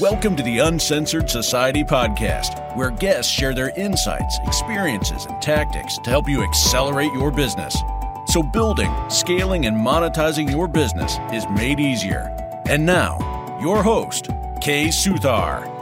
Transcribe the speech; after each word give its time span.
Welcome 0.00 0.36
to 0.36 0.42
the 0.42 0.58
Uncensored 0.58 1.30
Society 1.30 1.82
podcast, 1.82 2.76
where 2.76 2.90
guests 2.90 3.32
share 3.32 3.54
their 3.54 3.70
insights, 3.78 4.38
experiences, 4.44 5.24
and 5.24 5.40
tactics 5.40 5.96
to 5.98 6.10
help 6.10 6.28
you 6.28 6.42
accelerate 6.42 7.14
your 7.14 7.30
business. 7.30 7.74
So, 8.26 8.42
building, 8.42 8.92
scaling, 9.08 9.64
and 9.64 9.74
monetizing 9.74 10.50
your 10.50 10.68
business 10.68 11.16
is 11.32 11.46
made 11.48 11.80
easier. 11.80 12.28
And 12.68 12.84
now, 12.84 13.58
your 13.62 13.82
host, 13.82 14.26
Kay 14.60 14.88
Suthar. 14.88 15.72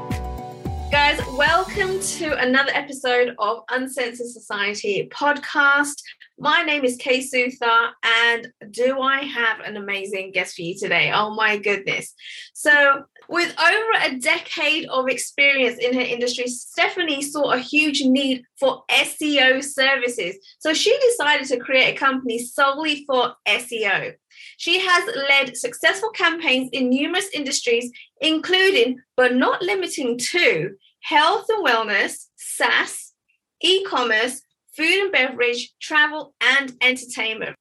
Guys, 0.92 1.18
welcome 1.32 1.98
to 1.98 2.38
another 2.38 2.70
episode 2.72 3.34
of 3.40 3.64
Uncensored 3.68 4.28
Society 4.28 5.08
podcast. 5.12 6.00
My 6.38 6.62
name 6.62 6.84
is 6.84 6.96
Kay 6.96 7.18
Suthar, 7.18 7.90
and 8.02 8.52
do 8.70 9.00
I 9.00 9.22
have 9.22 9.58
an 9.60 9.76
amazing 9.76 10.30
guest 10.30 10.54
for 10.54 10.62
you 10.62 10.78
today? 10.78 11.10
Oh 11.12 11.34
my 11.34 11.58
goodness. 11.58 12.14
So, 12.52 13.06
with 13.28 13.54
over 13.58 14.04
a 14.04 14.18
decade 14.18 14.86
of 14.88 15.08
experience 15.08 15.78
in 15.78 15.94
her 15.94 16.00
industry, 16.00 16.46
Stephanie 16.46 17.22
saw 17.22 17.52
a 17.52 17.58
huge 17.58 18.02
need 18.02 18.44
for 18.58 18.84
SEO 18.90 19.62
services. 19.62 20.36
So, 20.58 20.74
she 20.74 20.96
decided 20.98 21.46
to 21.48 21.58
create 21.58 21.94
a 21.94 21.98
company 21.98 22.38
solely 22.38 23.04
for 23.06 23.34
SEO. 23.46 24.14
She 24.56 24.80
has 24.80 25.16
led 25.28 25.56
successful 25.56 26.10
campaigns 26.10 26.70
in 26.72 26.90
numerous 26.90 27.28
industries, 27.32 27.90
including, 28.20 29.00
but 29.16 29.34
not 29.34 29.62
limiting 29.62 30.18
to, 30.18 30.74
health 31.02 31.46
and 31.48 31.66
wellness, 31.66 32.26
SaaS, 32.36 33.12
e 33.60 33.84
commerce, 33.84 34.42
food 34.76 35.02
and 35.02 35.12
beverage, 35.12 35.72
travel, 35.80 36.34
and 36.40 36.72
entertainment. 36.80 37.56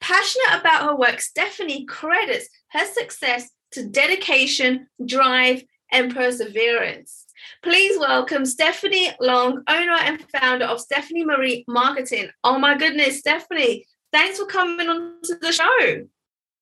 Passionate 0.00 0.60
about 0.60 0.84
her 0.84 0.96
work, 0.96 1.20
Stephanie 1.20 1.84
credits 1.84 2.48
her 2.70 2.84
success 2.86 3.48
to 3.74 3.86
dedication, 3.86 4.86
drive, 5.04 5.64
and 5.92 6.14
perseverance. 6.14 7.26
Please 7.62 7.98
welcome 7.98 8.46
Stephanie 8.46 9.10
Long, 9.20 9.62
owner 9.68 9.96
and 10.00 10.24
founder 10.30 10.64
of 10.64 10.80
Stephanie 10.80 11.24
Marie 11.24 11.64
Marketing. 11.66 12.30
Oh 12.42 12.58
my 12.58 12.76
goodness, 12.76 13.18
Stephanie, 13.18 13.86
thanks 14.12 14.38
for 14.38 14.46
coming 14.46 14.88
on 14.88 15.14
to 15.24 15.36
the 15.36 15.52
show. 15.52 16.06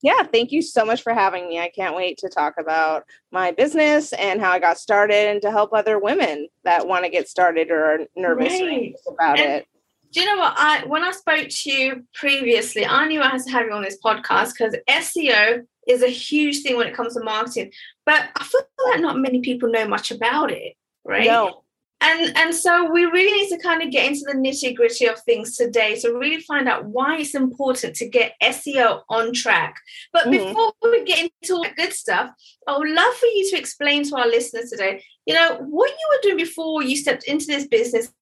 Yeah, 0.02 0.24
thank 0.24 0.50
you 0.50 0.62
so 0.62 0.84
much 0.84 1.02
for 1.02 1.14
having 1.14 1.48
me. 1.48 1.60
I 1.60 1.68
can't 1.68 1.94
wait 1.94 2.18
to 2.18 2.28
talk 2.28 2.54
about 2.58 3.04
my 3.30 3.52
business 3.52 4.12
and 4.14 4.40
how 4.40 4.50
I 4.50 4.58
got 4.58 4.78
started 4.78 5.28
and 5.28 5.42
to 5.42 5.50
help 5.52 5.72
other 5.72 5.98
women 5.98 6.48
that 6.64 6.88
want 6.88 7.04
to 7.04 7.10
get 7.10 7.28
started 7.28 7.70
or 7.70 7.84
are 7.84 7.98
nervous 8.16 8.52
right. 8.52 8.94
about 9.06 9.38
and, 9.38 9.50
it 9.60 9.68
do 10.12 10.20
you 10.20 10.26
know 10.26 10.36
what 10.36 10.54
I 10.56 10.84
when 10.86 11.02
I 11.02 11.10
spoke 11.10 11.48
to 11.48 11.72
you 11.72 12.04
previously, 12.14 12.86
I 12.86 13.06
knew 13.08 13.22
I 13.22 13.30
had 13.30 13.42
to 13.42 13.50
have 13.50 13.66
you 13.66 13.72
on 13.72 13.82
this 13.82 13.98
podcast 14.04 14.52
because 14.56 14.76
SEO 14.88 15.64
is 15.88 16.02
a 16.02 16.08
huge 16.08 16.62
thing 16.62 16.76
when 16.76 16.86
it 16.86 16.94
comes 16.94 17.14
to 17.14 17.24
marketing. 17.24 17.72
But 18.04 18.28
I 18.36 18.44
feel 18.44 18.60
like 18.90 19.00
not 19.00 19.18
many 19.18 19.40
people 19.40 19.70
know 19.70 19.88
much 19.88 20.10
about 20.10 20.52
it, 20.52 20.74
right? 21.04 21.26
No. 21.26 21.62
And 22.02 22.36
and 22.36 22.54
so 22.54 22.90
we 22.90 23.04
really 23.04 23.32
need 23.32 23.48
to 23.50 23.62
kind 23.62 23.80
of 23.80 23.90
get 23.90 24.06
into 24.06 24.24
the 24.26 24.36
nitty 24.36 24.74
gritty 24.74 25.06
of 25.06 25.20
things 25.20 25.56
today 25.56 25.98
to 26.00 26.12
really 26.12 26.40
find 26.40 26.68
out 26.68 26.84
why 26.84 27.18
it's 27.18 27.34
important 27.34 27.94
to 27.96 28.08
get 28.08 28.34
SEO 28.42 29.02
on 29.08 29.32
track. 29.32 29.76
But 30.12 30.24
mm-hmm. 30.24 30.48
before 30.48 30.72
we 30.82 31.04
get 31.04 31.20
into 31.20 31.54
all 31.54 31.62
that 31.62 31.76
good 31.76 31.92
stuff, 31.92 32.32
I 32.66 32.76
would 32.76 32.88
love 32.88 33.14
for 33.14 33.26
you 33.26 33.48
to 33.50 33.56
explain 33.56 34.02
to 34.08 34.16
our 34.16 34.26
listeners 34.26 34.70
today, 34.70 35.04
you 35.26 35.34
know, 35.34 35.58
what 35.58 35.90
you 35.90 36.08
were 36.10 36.22
doing 36.22 36.36
before 36.38 36.82
you 36.82 36.96
stepped 36.96 37.24
into 37.24 37.46
this 37.46 37.68
business 37.68 38.12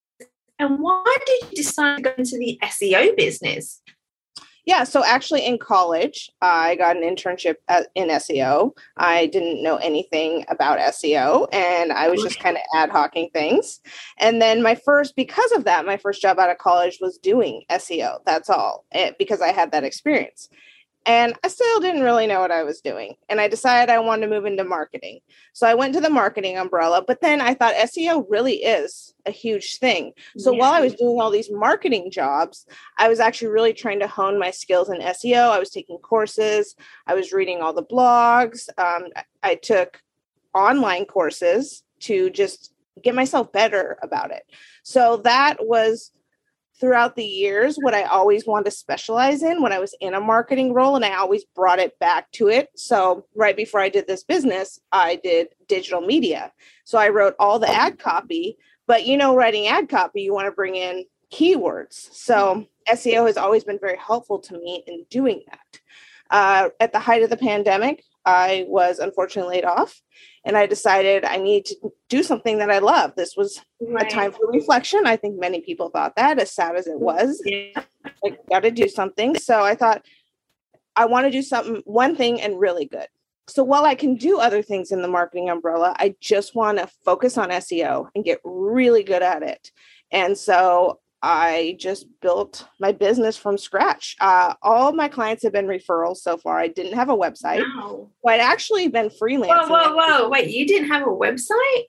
and 0.60 0.78
why 0.78 1.16
did 1.26 1.50
you 1.50 1.56
decide 1.56 1.96
to 1.96 2.02
go 2.02 2.12
into 2.18 2.36
the 2.36 2.58
SEO 2.62 3.16
business? 3.16 3.82
Yeah, 4.66 4.84
so 4.84 5.02
actually 5.04 5.46
in 5.46 5.58
college, 5.58 6.30
I 6.42 6.76
got 6.76 6.96
an 6.96 7.02
internship 7.02 7.56
at, 7.68 7.88
in 7.94 8.08
SEO. 8.08 8.72
I 8.98 9.26
didn't 9.26 9.62
know 9.62 9.76
anything 9.76 10.44
about 10.48 10.78
SEO 10.78 11.48
and 11.50 11.92
I 11.92 12.08
was 12.08 12.22
just 12.22 12.38
kind 12.38 12.56
of 12.56 12.62
ad 12.74 12.90
hocing 12.90 13.30
things. 13.32 13.80
And 14.18 14.40
then 14.40 14.62
my 14.62 14.74
first, 14.74 15.16
because 15.16 15.50
of 15.52 15.64
that, 15.64 15.86
my 15.86 15.96
first 15.96 16.20
job 16.20 16.38
out 16.38 16.50
of 16.50 16.58
college 16.58 16.98
was 17.00 17.16
doing 17.18 17.62
SEO. 17.70 18.18
That's 18.26 18.50
all, 18.50 18.84
it, 18.92 19.16
because 19.18 19.40
I 19.40 19.52
had 19.52 19.72
that 19.72 19.84
experience. 19.84 20.50
And 21.06 21.34
I 21.42 21.48
still 21.48 21.80
didn't 21.80 22.02
really 22.02 22.26
know 22.26 22.40
what 22.40 22.50
I 22.50 22.62
was 22.62 22.80
doing. 22.80 23.14
And 23.28 23.40
I 23.40 23.48
decided 23.48 23.90
I 23.90 23.98
wanted 24.00 24.26
to 24.26 24.30
move 24.30 24.44
into 24.44 24.64
marketing. 24.64 25.20
So 25.54 25.66
I 25.66 25.74
went 25.74 25.94
to 25.94 26.00
the 26.00 26.10
marketing 26.10 26.58
umbrella, 26.58 27.02
but 27.06 27.22
then 27.22 27.40
I 27.40 27.54
thought 27.54 27.74
SEO 27.74 28.26
really 28.28 28.56
is 28.56 29.14
a 29.24 29.30
huge 29.30 29.78
thing. 29.78 30.12
So 30.36 30.52
yeah. 30.52 30.58
while 30.58 30.72
I 30.72 30.80
was 30.80 30.94
doing 30.94 31.18
all 31.18 31.30
these 31.30 31.50
marketing 31.50 32.10
jobs, 32.10 32.66
I 32.98 33.08
was 33.08 33.18
actually 33.18 33.48
really 33.48 33.72
trying 33.72 34.00
to 34.00 34.06
hone 34.06 34.38
my 34.38 34.50
skills 34.50 34.90
in 34.90 35.00
SEO. 35.00 35.50
I 35.50 35.58
was 35.58 35.70
taking 35.70 35.98
courses, 35.98 36.74
I 37.06 37.14
was 37.14 37.32
reading 37.32 37.62
all 37.62 37.72
the 37.72 37.82
blogs. 37.82 38.68
Um, 38.76 39.08
I 39.42 39.54
took 39.54 40.02
online 40.54 41.06
courses 41.06 41.82
to 42.00 42.28
just 42.30 42.74
get 43.02 43.14
myself 43.14 43.52
better 43.52 43.98
about 44.02 44.30
it. 44.30 44.42
So 44.82 45.18
that 45.18 45.56
was 45.60 46.12
throughout 46.80 47.14
the 47.14 47.24
years 47.24 47.76
what 47.76 47.94
I 47.94 48.04
always 48.04 48.46
wanted 48.46 48.64
to 48.64 48.70
specialize 48.70 49.42
in 49.42 49.62
when 49.62 49.72
I 49.72 49.78
was 49.78 49.94
in 50.00 50.14
a 50.14 50.20
marketing 50.20 50.72
role, 50.72 50.96
and 50.96 51.04
I 51.04 51.16
always 51.16 51.44
brought 51.44 51.78
it 51.78 51.98
back 51.98 52.30
to 52.32 52.48
it. 52.48 52.70
So, 52.74 53.26
right 53.36 53.56
before 53.56 53.80
I 53.80 53.90
did 53.90 54.06
this 54.06 54.24
business, 54.24 54.80
I 54.90 55.20
did 55.22 55.48
digital 55.68 56.00
media. 56.00 56.52
So, 56.84 56.98
I 56.98 57.10
wrote 57.10 57.34
all 57.38 57.58
the 57.58 57.70
ad 57.70 57.98
copy, 57.98 58.56
but 58.86 59.06
you 59.06 59.16
know, 59.16 59.36
writing 59.36 59.68
ad 59.68 59.88
copy, 59.88 60.22
you 60.22 60.32
want 60.32 60.46
to 60.46 60.52
bring 60.52 60.74
in 60.74 61.04
keywords. 61.32 62.12
So, 62.12 62.66
SEO 62.88 63.26
has 63.26 63.36
always 63.36 63.64
been 63.64 63.78
very 63.78 63.98
helpful 63.98 64.40
to 64.40 64.54
me 64.54 64.82
in 64.86 65.04
doing 65.10 65.42
that. 65.46 65.80
Uh, 66.30 66.68
at 66.78 66.92
the 66.92 66.98
height 66.98 67.22
of 67.22 67.30
the 67.30 67.36
pandemic, 67.36 68.04
I 68.24 68.64
was 68.68 68.98
unfortunately 68.98 69.56
laid 69.56 69.64
off 69.64 70.00
and 70.44 70.56
I 70.56 70.66
decided 70.66 71.24
I 71.24 71.36
need 71.36 71.64
to 71.66 71.76
do 72.08 72.22
something 72.22 72.58
that 72.58 72.70
I 72.70 72.78
love. 72.78 73.14
This 73.16 73.36
was 73.36 73.60
right. 73.80 74.06
a 74.06 74.10
time 74.10 74.32
for 74.32 74.46
reflection. 74.50 75.06
I 75.06 75.16
think 75.16 75.38
many 75.38 75.60
people 75.60 75.90
thought 75.90 76.16
that, 76.16 76.38
as 76.38 76.52
sad 76.52 76.76
as 76.76 76.86
it 76.86 76.94
mm-hmm. 76.94 77.04
was. 77.04 77.42
Yeah. 77.44 77.82
I 78.24 78.36
got 78.48 78.60
to 78.60 78.70
do 78.70 78.88
something. 78.88 79.36
So 79.36 79.62
I 79.62 79.74
thought 79.74 80.04
I 80.96 81.06
want 81.06 81.26
to 81.26 81.30
do 81.30 81.42
something, 81.42 81.82
one 81.84 82.16
thing, 82.16 82.40
and 82.40 82.60
really 82.60 82.86
good. 82.86 83.06
So 83.48 83.64
while 83.64 83.84
I 83.84 83.94
can 83.94 84.14
do 84.14 84.38
other 84.38 84.62
things 84.62 84.92
in 84.92 85.02
the 85.02 85.08
marketing 85.08 85.50
umbrella, 85.50 85.96
I 85.98 86.14
just 86.20 86.54
want 86.54 86.78
to 86.78 86.88
focus 87.04 87.36
on 87.36 87.50
SEO 87.50 88.08
and 88.14 88.24
get 88.24 88.40
really 88.44 89.02
good 89.02 89.22
at 89.22 89.42
it. 89.42 89.72
And 90.12 90.38
so 90.38 90.99
I 91.22 91.76
just 91.78 92.06
built 92.22 92.66
my 92.78 92.92
business 92.92 93.36
from 93.36 93.58
scratch. 93.58 94.16
Uh, 94.20 94.54
all 94.62 94.92
my 94.92 95.08
clients 95.08 95.42
have 95.42 95.52
been 95.52 95.66
referrals 95.66 96.18
so 96.18 96.38
far. 96.38 96.58
I 96.58 96.68
didn't 96.68 96.94
have 96.94 97.10
a 97.10 97.16
website. 97.16 97.62
Wow. 97.76 98.08
I'd 98.26 98.40
actually 98.40 98.88
been 98.88 99.10
freelancing. 99.10 99.48
Whoa, 99.48 99.94
whoa, 99.94 99.94
whoa. 99.94 100.28
Wait, 100.30 100.48
you 100.50 100.66
didn't 100.66 100.88
have 100.88 101.02
a 101.02 101.10
website? 101.10 101.84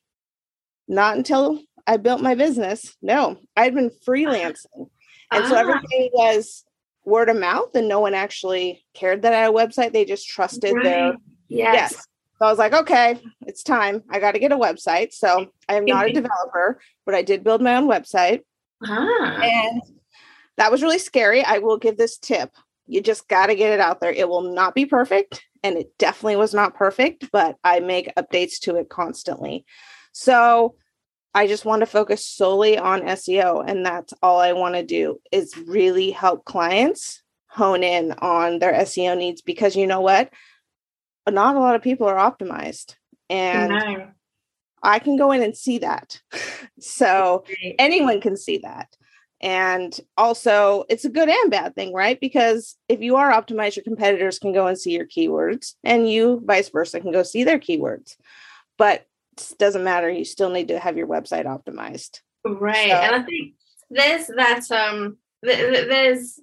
Not 0.88 1.16
until 1.16 1.62
I 1.88 1.98
built 1.98 2.22
my 2.22 2.36
business. 2.36 2.98
No, 3.02 3.38
I'd 3.56 3.74
been 3.74 3.92
freelancing. 4.06 4.90
And 5.32 5.46
ah. 5.46 5.50
so 5.50 5.56
everything 5.56 6.10
was 6.14 6.66
word 7.06 7.30
of 7.30 7.38
mouth, 7.38 7.74
and 7.74 7.88
no 7.88 8.02
one 8.02 8.14
actually 8.14 8.86
cared 8.94 9.22
that 9.22 9.34
I 9.34 9.42
had 9.42 9.50
a 9.50 9.54
website. 9.54 9.94
They 9.94 10.06
just 10.06 10.28
trusted 10.28 10.76
right. 10.76 10.84
their. 10.84 11.14
Yes. 11.48 11.94
yes. 11.94 12.08
So 12.42 12.48
I 12.48 12.50
was 12.50 12.60
like, 12.60 12.74
okay, 12.74 13.20
it's 13.42 13.64
time. 13.64 14.04
I 14.10 14.20
got 14.20 14.32
to 14.32 14.40
get 14.40 14.52
a 14.52 14.58
website. 14.58 15.14
So 15.14 15.48
I 15.70 15.76
am 15.76 15.86
not 15.86 16.08
a 16.08 16.14
developer, 16.14 16.82
but 17.06 17.14
I 17.14 17.22
did 17.22 17.44
build 17.44 17.62
my 17.62 17.76
own 17.76 17.88
website. 17.88 18.42
Ah. 18.86 19.40
And 19.42 19.82
that 20.58 20.72
was 20.72 20.82
really 20.82 21.00
scary. 21.00 21.44
I 21.44 21.60
will 21.60 21.78
give 21.78 21.98
this 21.98 22.18
tip. 22.18 22.52
You 22.88 23.02
just 23.02 23.28
got 23.28 23.48
to 23.48 23.56
get 23.56 23.74
it 23.74 23.80
out 23.80 24.02
there. 24.02 24.12
It 24.12 24.28
will 24.28 24.54
not 24.54 24.76
be 24.76 24.86
perfect. 24.86 25.44
And 25.64 25.78
it 25.78 25.98
definitely 25.98 26.38
was 26.38 26.54
not 26.54 26.76
perfect, 26.76 27.32
but 27.32 27.58
I 27.64 27.80
make 27.80 28.14
updates 28.16 28.60
to 28.62 28.76
it 28.78 28.90
constantly. 28.90 29.66
So 30.12 30.76
I 31.34 31.48
just 31.48 31.66
want 31.66 31.82
to 31.82 31.86
focus 31.86 32.26
solely 32.26 32.78
on 32.78 33.02
SEO. 33.02 33.64
And 33.66 33.86
that's 33.86 34.14
all 34.22 34.40
I 34.40 34.54
want 34.54 34.76
to 34.76 34.84
do 34.84 35.20
is 35.32 35.56
really 35.58 36.12
help 36.12 36.46
clients 36.46 37.22
hone 37.48 37.84
in 37.84 38.14
on 38.14 38.60
their 38.60 38.74
SEO 38.74 39.18
needs 39.18 39.42
because 39.42 39.76
you 39.76 39.88
know 39.88 40.02
what? 40.02 40.32
Not 41.30 41.56
a 41.56 41.60
lot 41.60 41.76
of 41.76 41.82
people 41.82 42.08
are 42.08 42.16
optimized. 42.16 42.96
And 43.30 44.12
I 44.84 45.00
can 45.00 45.18
go 45.18 45.32
in 45.32 45.44
and 45.44 45.56
see 45.56 45.80
that. 45.80 46.20
so 46.80 47.44
anyone 47.80 48.22
can 48.22 48.38
see 48.38 48.60
that. 48.60 48.96
And 49.42 50.00
also, 50.18 50.86
it's 50.88 51.04
a 51.04 51.10
good 51.10 51.28
and 51.28 51.50
bad 51.50 51.74
thing, 51.74 51.94
right? 51.94 52.20
Because 52.20 52.78
if 52.88 53.02
you 53.02 53.16
are 53.16 53.32
optimized, 53.32 53.76
your 53.76 53.84
competitors 53.84 54.38
can 54.38 54.54
go 54.54 54.68
and 54.68 54.78
see 54.78 54.92
your 54.92 55.08
keywords, 55.08 55.74
and 55.84 56.10
you, 56.10 56.42
vice 56.46 56.70
versa, 56.70 57.00
can 57.00 57.12
go 57.12 57.24
see 57.24 57.44
their 57.44 57.58
keywords. 57.58 58.16
But 58.78 59.08
it 59.38 59.56
doesn't 59.58 59.84
matter. 59.84 60.10
You 60.10 60.26
still 60.26 60.52
need 60.52 60.68
to 60.68 60.78
have 60.78 60.96
your 60.96 61.08
website 61.08 61.46
optimized. 61.46 62.20
Right. 62.46 62.92
So, 62.92 62.96
and 62.96 63.16
I 63.16 63.24
think 63.24 63.56
there's 63.90 64.28
that, 64.28 64.72
um, 64.72 65.18
there's, 65.42 66.40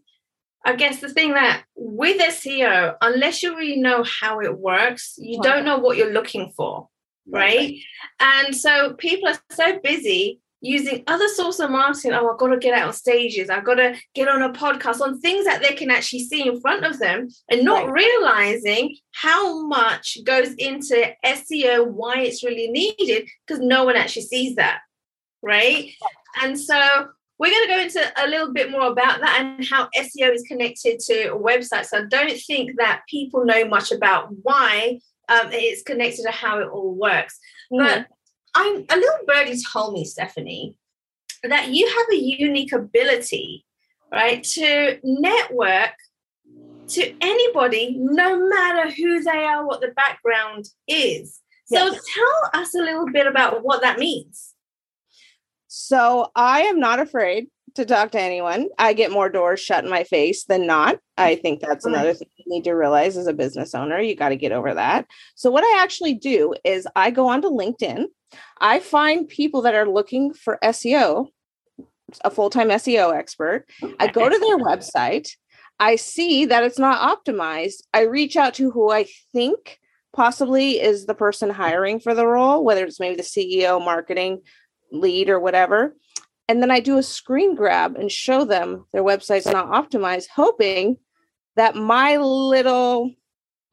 I 0.64 0.74
guess 0.74 1.00
the 1.00 1.08
thing 1.08 1.34
that 1.34 1.62
with 1.76 2.20
SEO, 2.20 2.96
unless 3.00 3.44
you 3.44 3.56
really 3.56 3.80
know 3.80 4.02
how 4.20 4.40
it 4.40 4.58
works, 4.58 5.14
you 5.18 5.40
don't 5.40 5.64
know 5.64 5.78
what 5.78 5.96
you're 5.96 6.12
looking 6.12 6.52
for 6.56 6.88
right? 7.30 7.74
And 8.20 8.54
so 8.54 8.94
people 8.94 9.28
are 9.28 9.38
so 9.50 9.78
busy 9.82 10.40
using 10.60 11.04
other 11.06 11.28
sources 11.28 11.60
of 11.60 11.70
marketing. 11.70 12.12
Oh, 12.12 12.30
I've 12.30 12.38
got 12.38 12.48
to 12.48 12.58
get 12.58 12.74
out 12.74 12.88
on 12.88 12.92
stages. 12.92 13.48
I've 13.48 13.64
got 13.64 13.76
to 13.76 13.94
get 14.14 14.28
on 14.28 14.42
a 14.42 14.52
podcast 14.52 15.00
on 15.00 15.20
things 15.20 15.44
that 15.44 15.62
they 15.62 15.74
can 15.74 15.90
actually 15.90 16.24
see 16.24 16.46
in 16.46 16.60
front 16.60 16.84
of 16.84 16.98
them 16.98 17.28
and 17.50 17.64
not 17.64 17.86
right. 17.86 18.04
realizing 18.04 18.96
how 19.12 19.66
much 19.66 20.18
goes 20.24 20.52
into 20.54 21.12
SEO, 21.24 21.86
why 21.86 22.18
it's 22.18 22.42
really 22.42 22.68
needed, 22.68 23.28
because 23.46 23.60
no 23.60 23.84
one 23.84 23.96
actually 23.96 24.22
sees 24.22 24.56
that. 24.56 24.80
Right. 25.42 25.92
And 26.42 26.58
so 26.58 27.08
we're 27.38 27.52
going 27.52 27.68
to 27.68 27.74
go 27.74 27.80
into 27.80 28.12
a 28.24 28.26
little 28.26 28.52
bit 28.52 28.72
more 28.72 28.88
about 28.88 29.20
that 29.20 29.38
and 29.40 29.64
how 29.64 29.88
SEO 29.96 30.34
is 30.34 30.42
connected 30.42 30.98
to 30.98 31.36
websites. 31.36 31.86
So 31.86 31.98
I 31.98 32.04
don't 32.08 32.36
think 32.40 32.72
that 32.78 33.02
people 33.08 33.44
know 33.44 33.64
much 33.64 33.92
about 33.92 34.30
why 34.42 34.98
um, 35.28 35.50
it's 35.52 35.82
connected 35.82 36.22
to 36.22 36.30
how 36.30 36.60
it 36.60 36.68
all 36.68 36.94
works. 36.94 37.38
Mm-hmm. 37.72 37.84
But 37.84 38.06
I'm 38.54 38.84
a 38.88 38.96
little 38.96 39.26
birdie 39.26 39.60
told 39.72 39.94
me, 39.94 40.04
Stephanie, 40.04 40.74
that 41.42 41.68
you 41.68 41.86
have 41.86 42.06
a 42.12 42.22
unique 42.22 42.72
ability, 42.72 43.64
right, 44.10 44.42
to 44.42 44.98
network 45.02 45.92
to 46.88 47.14
anybody, 47.20 47.96
no 47.98 48.48
matter 48.48 48.90
who 48.90 49.22
they 49.22 49.44
are, 49.44 49.66
what 49.66 49.80
the 49.80 49.88
background 49.88 50.66
is. 50.86 51.40
So 51.66 51.76
yes. 51.76 52.00
tell 52.14 52.62
us 52.62 52.74
a 52.74 52.78
little 52.78 53.06
bit 53.10 53.26
about 53.26 53.62
what 53.62 53.82
that 53.82 53.98
means. 53.98 54.54
So 55.66 56.30
I 56.34 56.62
am 56.62 56.80
not 56.80 56.98
afraid 56.98 57.48
to 57.78 57.84
talk 57.84 58.10
to 58.10 58.20
anyone. 58.20 58.68
I 58.78 58.92
get 58.92 59.10
more 59.10 59.28
doors 59.28 59.60
shut 59.60 59.84
in 59.84 59.90
my 59.90 60.04
face 60.04 60.44
than 60.44 60.66
not. 60.66 60.98
I 61.16 61.32
mm-hmm. 61.32 61.42
think 61.42 61.60
that's 61.60 61.84
another 61.84 62.12
thing 62.12 62.28
you 62.36 62.44
need 62.48 62.64
to 62.64 62.72
realize 62.72 63.16
as 63.16 63.26
a 63.26 63.32
business 63.32 63.74
owner. 63.74 64.00
You 64.00 64.14
got 64.14 64.30
to 64.30 64.36
get 64.36 64.52
over 64.52 64.74
that. 64.74 65.06
So, 65.34 65.50
what 65.50 65.64
I 65.64 65.82
actually 65.82 66.14
do 66.14 66.54
is 66.64 66.86
I 66.94 67.10
go 67.10 67.28
onto 67.28 67.48
LinkedIn, 67.48 68.06
I 68.60 68.80
find 68.80 69.28
people 69.28 69.62
that 69.62 69.74
are 69.74 69.88
looking 69.88 70.34
for 70.34 70.58
SEO, 70.62 71.28
a 72.24 72.30
full 72.30 72.50
time 72.50 72.68
SEO 72.68 73.16
expert. 73.16 73.66
I 73.98 74.08
go 74.08 74.28
to 74.28 74.38
their 74.38 74.58
website, 74.58 75.30
I 75.80 75.96
see 75.96 76.44
that 76.46 76.64
it's 76.64 76.78
not 76.78 77.24
optimized. 77.24 77.82
I 77.94 78.02
reach 78.02 78.36
out 78.36 78.54
to 78.54 78.70
who 78.70 78.90
I 78.90 79.06
think 79.32 79.78
possibly 80.12 80.80
is 80.80 81.06
the 81.06 81.14
person 81.14 81.50
hiring 81.50 82.00
for 82.00 82.14
the 82.14 82.26
role, 82.26 82.64
whether 82.64 82.84
it's 82.84 82.98
maybe 82.98 83.16
the 83.16 83.22
CEO, 83.22 83.82
marketing 83.82 84.42
lead, 84.90 85.28
or 85.28 85.38
whatever 85.38 85.94
and 86.48 86.62
then 86.62 86.70
I 86.70 86.80
do 86.80 86.96
a 86.96 87.02
screen 87.02 87.54
grab 87.54 87.96
and 87.96 88.10
show 88.10 88.44
them 88.44 88.86
their 88.92 89.04
website's 89.04 89.46
not 89.46 89.68
optimized, 89.68 90.28
hoping 90.34 90.96
that 91.56 91.76
my 91.76 92.16
little 92.16 93.12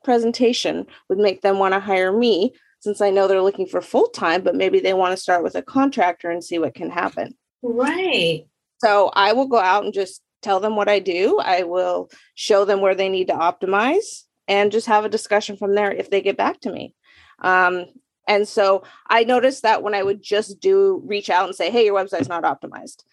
presentation 0.03 0.85
would 1.09 1.17
make 1.17 1.41
them 1.41 1.57
want 1.57 1.73
to 1.73 1.79
hire 1.79 2.11
me 2.11 2.53
since 2.79 3.01
I 3.01 3.09
know 3.09 3.27
they're 3.27 3.41
looking 3.41 3.65
for 3.65 3.81
full 3.81 4.07
time, 4.09 4.43
but 4.43 4.55
maybe 4.55 4.79
they 4.79 4.93
want 4.93 5.11
to 5.11 5.21
start 5.21 5.41
with 5.41 5.55
a 5.55 5.61
contractor 5.61 6.29
and 6.29 6.43
see 6.43 6.59
what 6.59 6.75
can 6.75 6.91
happen. 6.91 7.35
Right. 7.63 8.45
So 8.79 9.09
I 9.13 9.33
will 9.33 9.47
go 9.47 9.57
out 9.57 9.85
and 9.85 9.93
just 9.93 10.21
tell 10.41 10.59
them 10.59 10.75
what 10.75 10.89
I 10.89 10.99
do. 10.99 11.39
I 11.39 11.63
will 11.63 12.11
show 12.35 12.65
them 12.65 12.81
where 12.81 12.93
they 12.93 13.09
need 13.09 13.29
to 13.29 13.33
optimize 13.33 14.23
and 14.47 14.71
just 14.71 14.85
have 14.87 15.05
a 15.05 15.09
discussion 15.09 15.57
from 15.57 15.73
there 15.73 15.91
if 15.91 16.09
they 16.09 16.21
get 16.21 16.37
back 16.37 16.59
to 16.61 16.71
me. 16.71 16.93
Um, 17.39 17.85
and 18.27 18.47
so 18.47 18.83
I 19.09 19.23
noticed 19.23 19.63
that 19.63 19.83
when 19.83 19.93
I 19.93 20.03
would 20.03 20.21
just 20.21 20.59
do 20.59 21.01
reach 21.05 21.29
out 21.29 21.45
and 21.45 21.55
say, 21.55 21.69
hey, 21.71 21.85
your 21.85 21.95
website's 21.95 22.29
not 22.29 22.43
optimized, 22.43 23.03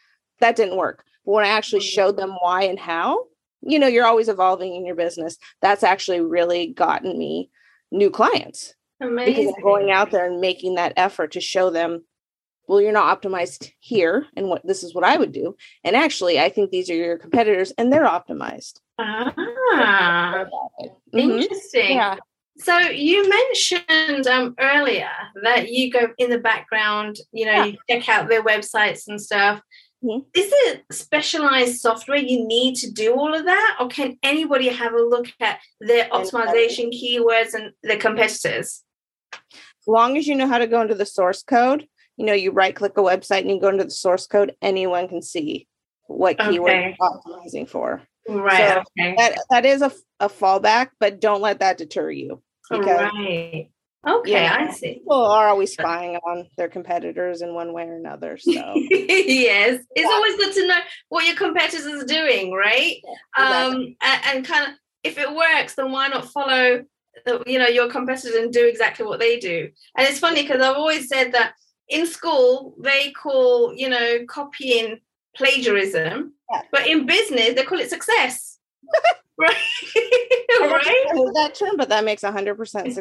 that 0.40 0.56
didn't 0.56 0.76
work. 0.76 1.04
But 1.24 1.32
when 1.32 1.44
I 1.44 1.48
actually 1.48 1.80
mm. 1.80 1.90
showed 1.94 2.16
them 2.16 2.36
why 2.40 2.64
and 2.64 2.78
how, 2.78 3.26
you 3.62 3.78
know, 3.78 3.86
you're 3.86 4.06
always 4.06 4.28
evolving 4.28 4.74
in 4.74 4.84
your 4.84 4.96
business. 4.96 5.38
That's 5.60 5.84
actually 5.84 6.20
really 6.20 6.68
gotten 6.68 7.16
me 7.18 7.50
new 7.90 8.10
clients. 8.10 8.74
Amazing. 9.00 9.34
Because 9.34 9.54
I'm 9.56 9.62
going 9.62 9.90
out 9.90 10.10
there 10.10 10.26
and 10.26 10.40
making 10.40 10.76
that 10.76 10.94
effort 10.96 11.32
to 11.32 11.40
show 11.40 11.70
them, 11.70 12.04
well, 12.68 12.80
you're 12.80 12.92
not 12.92 13.20
optimized 13.20 13.70
here, 13.80 14.26
and 14.36 14.48
what 14.48 14.64
this 14.64 14.82
is 14.84 14.94
what 14.94 15.04
I 15.04 15.16
would 15.16 15.32
do. 15.32 15.56
And 15.84 15.96
actually, 15.96 16.38
I 16.40 16.48
think 16.48 16.70
these 16.70 16.88
are 16.90 16.94
your 16.94 17.18
competitors, 17.18 17.72
and 17.76 17.92
they're 17.92 18.06
optimized. 18.06 18.80
Ah, 18.98 19.32
mm-hmm. 19.36 21.18
interesting. 21.18 21.96
Yeah. 21.96 22.16
So 22.62 22.78
you 22.78 23.28
mentioned 23.28 24.26
um, 24.28 24.54
earlier 24.60 25.10
that 25.42 25.70
you 25.70 25.90
go 25.90 26.08
in 26.18 26.30
the 26.30 26.38
background, 26.38 27.16
you 27.32 27.46
know, 27.46 27.52
yeah. 27.52 27.64
you 27.64 27.78
check 27.90 28.08
out 28.08 28.28
their 28.28 28.44
websites 28.44 29.08
and 29.08 29.20
stuff. 29.20 29.60
Mm-hmm. 30.04 30.20
Is 30.34 30.50
it 30.52 30.84
specialized 30.92 31.80
software 31.80 32.18
you 32.18 32.46
need 32.46 32.76
to 32.76 32.90
do 32.90 33.14
all 33.14 33.34
of 33.34 33.44
that, 33.44 33.76
or 33.80 33.88
can 33.88 34.16
anybody 34.22 34.68
have 34.68 34.92
a 34.92 35.00
look 35.00 35.26
at 35.40 35.58
their 35.80 36.08
optimization 36.08 36.92
keywords 36.92 37.54
and 37.54 37.72
their 37.82 37.98
competitors? 37.98 38.82
As 39.32 39.88
long 39.88 40.16
as 40.16 40.26
you 40.26 40.36
know 40.36 40.46
how 40.46 40.58
to 40.58 40.66
go 40.66 40.82
into 40.82 40.94
the 40.94 41.06
source 41.06 41.42
code, 41.42 41.86
you 42.16 42.26
know, 42.26 42.32
you 42.32 42.52
right 42.52 42.74
click 42.74 42.96
a 42.96 43.00
website 43.00 43.40
and 43.40 43.50
you 43.50 43.60
go 43.60 43.68
into 43.68 43.84
the 43.84 43.90
source 43.90 44.26
code, 44.26 44.54
anyone 44.62 45.08
can 45.08 45.22
see 45.22 45.66
what 46.06 46.38
okay. 46.40 46.50
keyword 46.50 46.72
you're 46.72 46.94
optimizing 47.00 47.68
for. 47.68 48.02
Right. 48.28 48.74
So 48.74 48.82
okay. 48.98 49.14
That 49.16 49.38
that 49.50 49.66
is 49.66 49.82
a, 49.82 49.92
a 50.20 50.28
fallback, 50.28 50.90
but 51.00 51.20
don't 51.20 51.42
let 51.42 51.60
that 51.60 51.78
deter 51.78 52.10
you. 52.10 52.42
Because, 52.70 53.10
right. 53.14 53.68
Okay, 54.06 54.32
yeah, 54.32 54.66
I 54.68 54.72
see. 54.72 54.94
People 54.94 55.22
are 55.22 55.46
always 55.46 55.72
spying 55.72 56.16
on 56.16 56.48
their 56.56 56.68
competitors 56.68 57.40
in 57.40 57.54
one 57.54 57.72
way 57.72 57.84
or 57.84 57.94
another. 57.94 58.36
So 58.36 58.50
yes, 58.50 59.80
it's 59.94 59.96
yeah. 59.96 60.06
always 60.06 60.36
good 60.36 60.52
to 60.54 60.66
know 60.66 60.78
what 61.08 61.24
your 61.24 61.36
competitors 61.36 62.02
are 62.02 62.06
doing, 62.06 62.52
right? 62.52 62.96
Yeah, 63.04 63.68
exactly. 63.68 63.76
Um, 63.76 63.96
and, 64.02 64.22
and 64.24 64.44
kind 64.44 64.72
of 64.72 64.74
if 65.04 65.18
it 65.18 65.32
works, 65.32 65.74
then 65.74 65.92
why 65.92 66.08
not 66.08 66.28
follow 66.32 66.84
the, 67.26 67.42
you 67.46 67.60
know 67.60 67.68
your 67.68 67.88
competitors 67.88 68.34
and 68.34 68.52
do 68.52 68.66
exactly 68.66 69.06
what 69.06 69.20
they 69.20 69.38
do? 69.38 69.70
And 69.96 70.08
it's 70.08 70.18
funny 70.18 70.42
because 70.42 70.60
I've 70.60 70.76
always 70.76 71.08
said 71.08 71.32
that 71.32 71.54
in 71.88 72.06
school 72.06 72.74
they 72.82 73.12
call 73.12 73.72
you 73.76 73.88
know 73.88 74.24
copying 74.28 74.98
plagiarism, 75.36 76.34
yeah. 76.50 76.62
but 76.72 76.88
in 76.88 77.06
business 77.06 77.54
they 77.54 77.62
call 77.62 77.78
it 77.78 77.90
success. 77.90 78.58
right? 79.42 79.56
right? 80.60 81.06
that 81.34 81.54
term, 81.54 81.76
but 81.76 81.88
that 81.88 82.04
makes 82.04 82.22
hundred 82.22 82.56
percent 82.56 82.98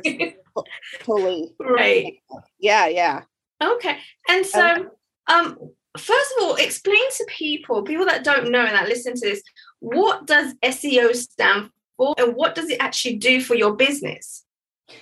totally 0.99 1.53
right. 1.59 2.15
Yeah, 2.59 2.87
yeah. 2.87 3.23
Okay, 3.63 3.97
and 4.27 4.45
so 4.45 4.91
um, 5.27 5.57
first 5.97 6.33
of 6.37 6.43
all, 6.43 6.55
explain 6.55 7.11
to 7.17 7.25
people, 7.29 7.83
people 7.83 8.05
that 8.05 8.23
don't 8.23 8.51
know 8.51 8.65
and 8.65 8.75
that 8.75 8.87
listen 8.87 9.13
to 9.13 9.19
this, 9.21 9.43
what 9.79 10.25
does 10.25 10.53
SEO 10.63 11.15
stand 11.15 11.69
for, 11.97 12.15
and 12.17 12.35
what 12.35 12.55
does 12.55 12.69
it 12.69 12.77
actually 12.79 13.17
do 13.17 13.41
for 13.41 13.55
your 13.55 13.75
business? 13.75 14.43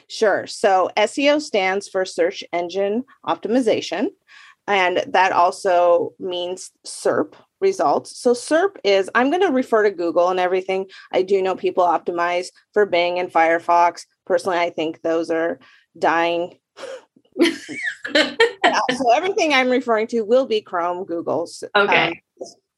Sure. 0.08 0.46
So 0.48 0.90
SEO 0.98 1.42
stands 1.42 1.88
for 1.88 2.06
search 2.06 2.44
engine 2.54 3.04
optimization. 3.26 4.10
And 4.68 5.04
that 5.08 5.32
also 5.32 6.14
means 6.20 6.72
SERP 6.86 7.34
results. 7.62 8.20
So 8.20 8.34
SERP 8.34 8.78
is, 8.84 9.10
I'm 9.16 9.30
going 9.30 9.42
to 9.42 9.52
refer 9.52 9.84
to 9.84 9.92
Google 9.92 10.30
and 10.30 10.40
everything. 10.40 10.88
I 11.12 11.22
do 11.22 11.42
know 11.42 11.56
people 11.56 11.84
optimize 11.84 12.48
for 12.74 12.86
Bing 12.86 13.20
and 13.20 13.32
Firefox. 13.32 14.04
Personally, 14.26 14.58
I 14.58 14.70
think 14.70 15.02
those 15.02 15.30
are 15.30 15.60
dying. 15.98 16.58
so 17.42 19.14
everything 19.14 19.54
I'm 19.54 19.70
referring 19.70 20.08
to 20.08 20.22
will 20.22 20.46
be 20.46 20.62
Chrome, 20.62 21.06
Google's. 21.06 21.64
Okay. 21.76 22.08
Um, 22.08 22.14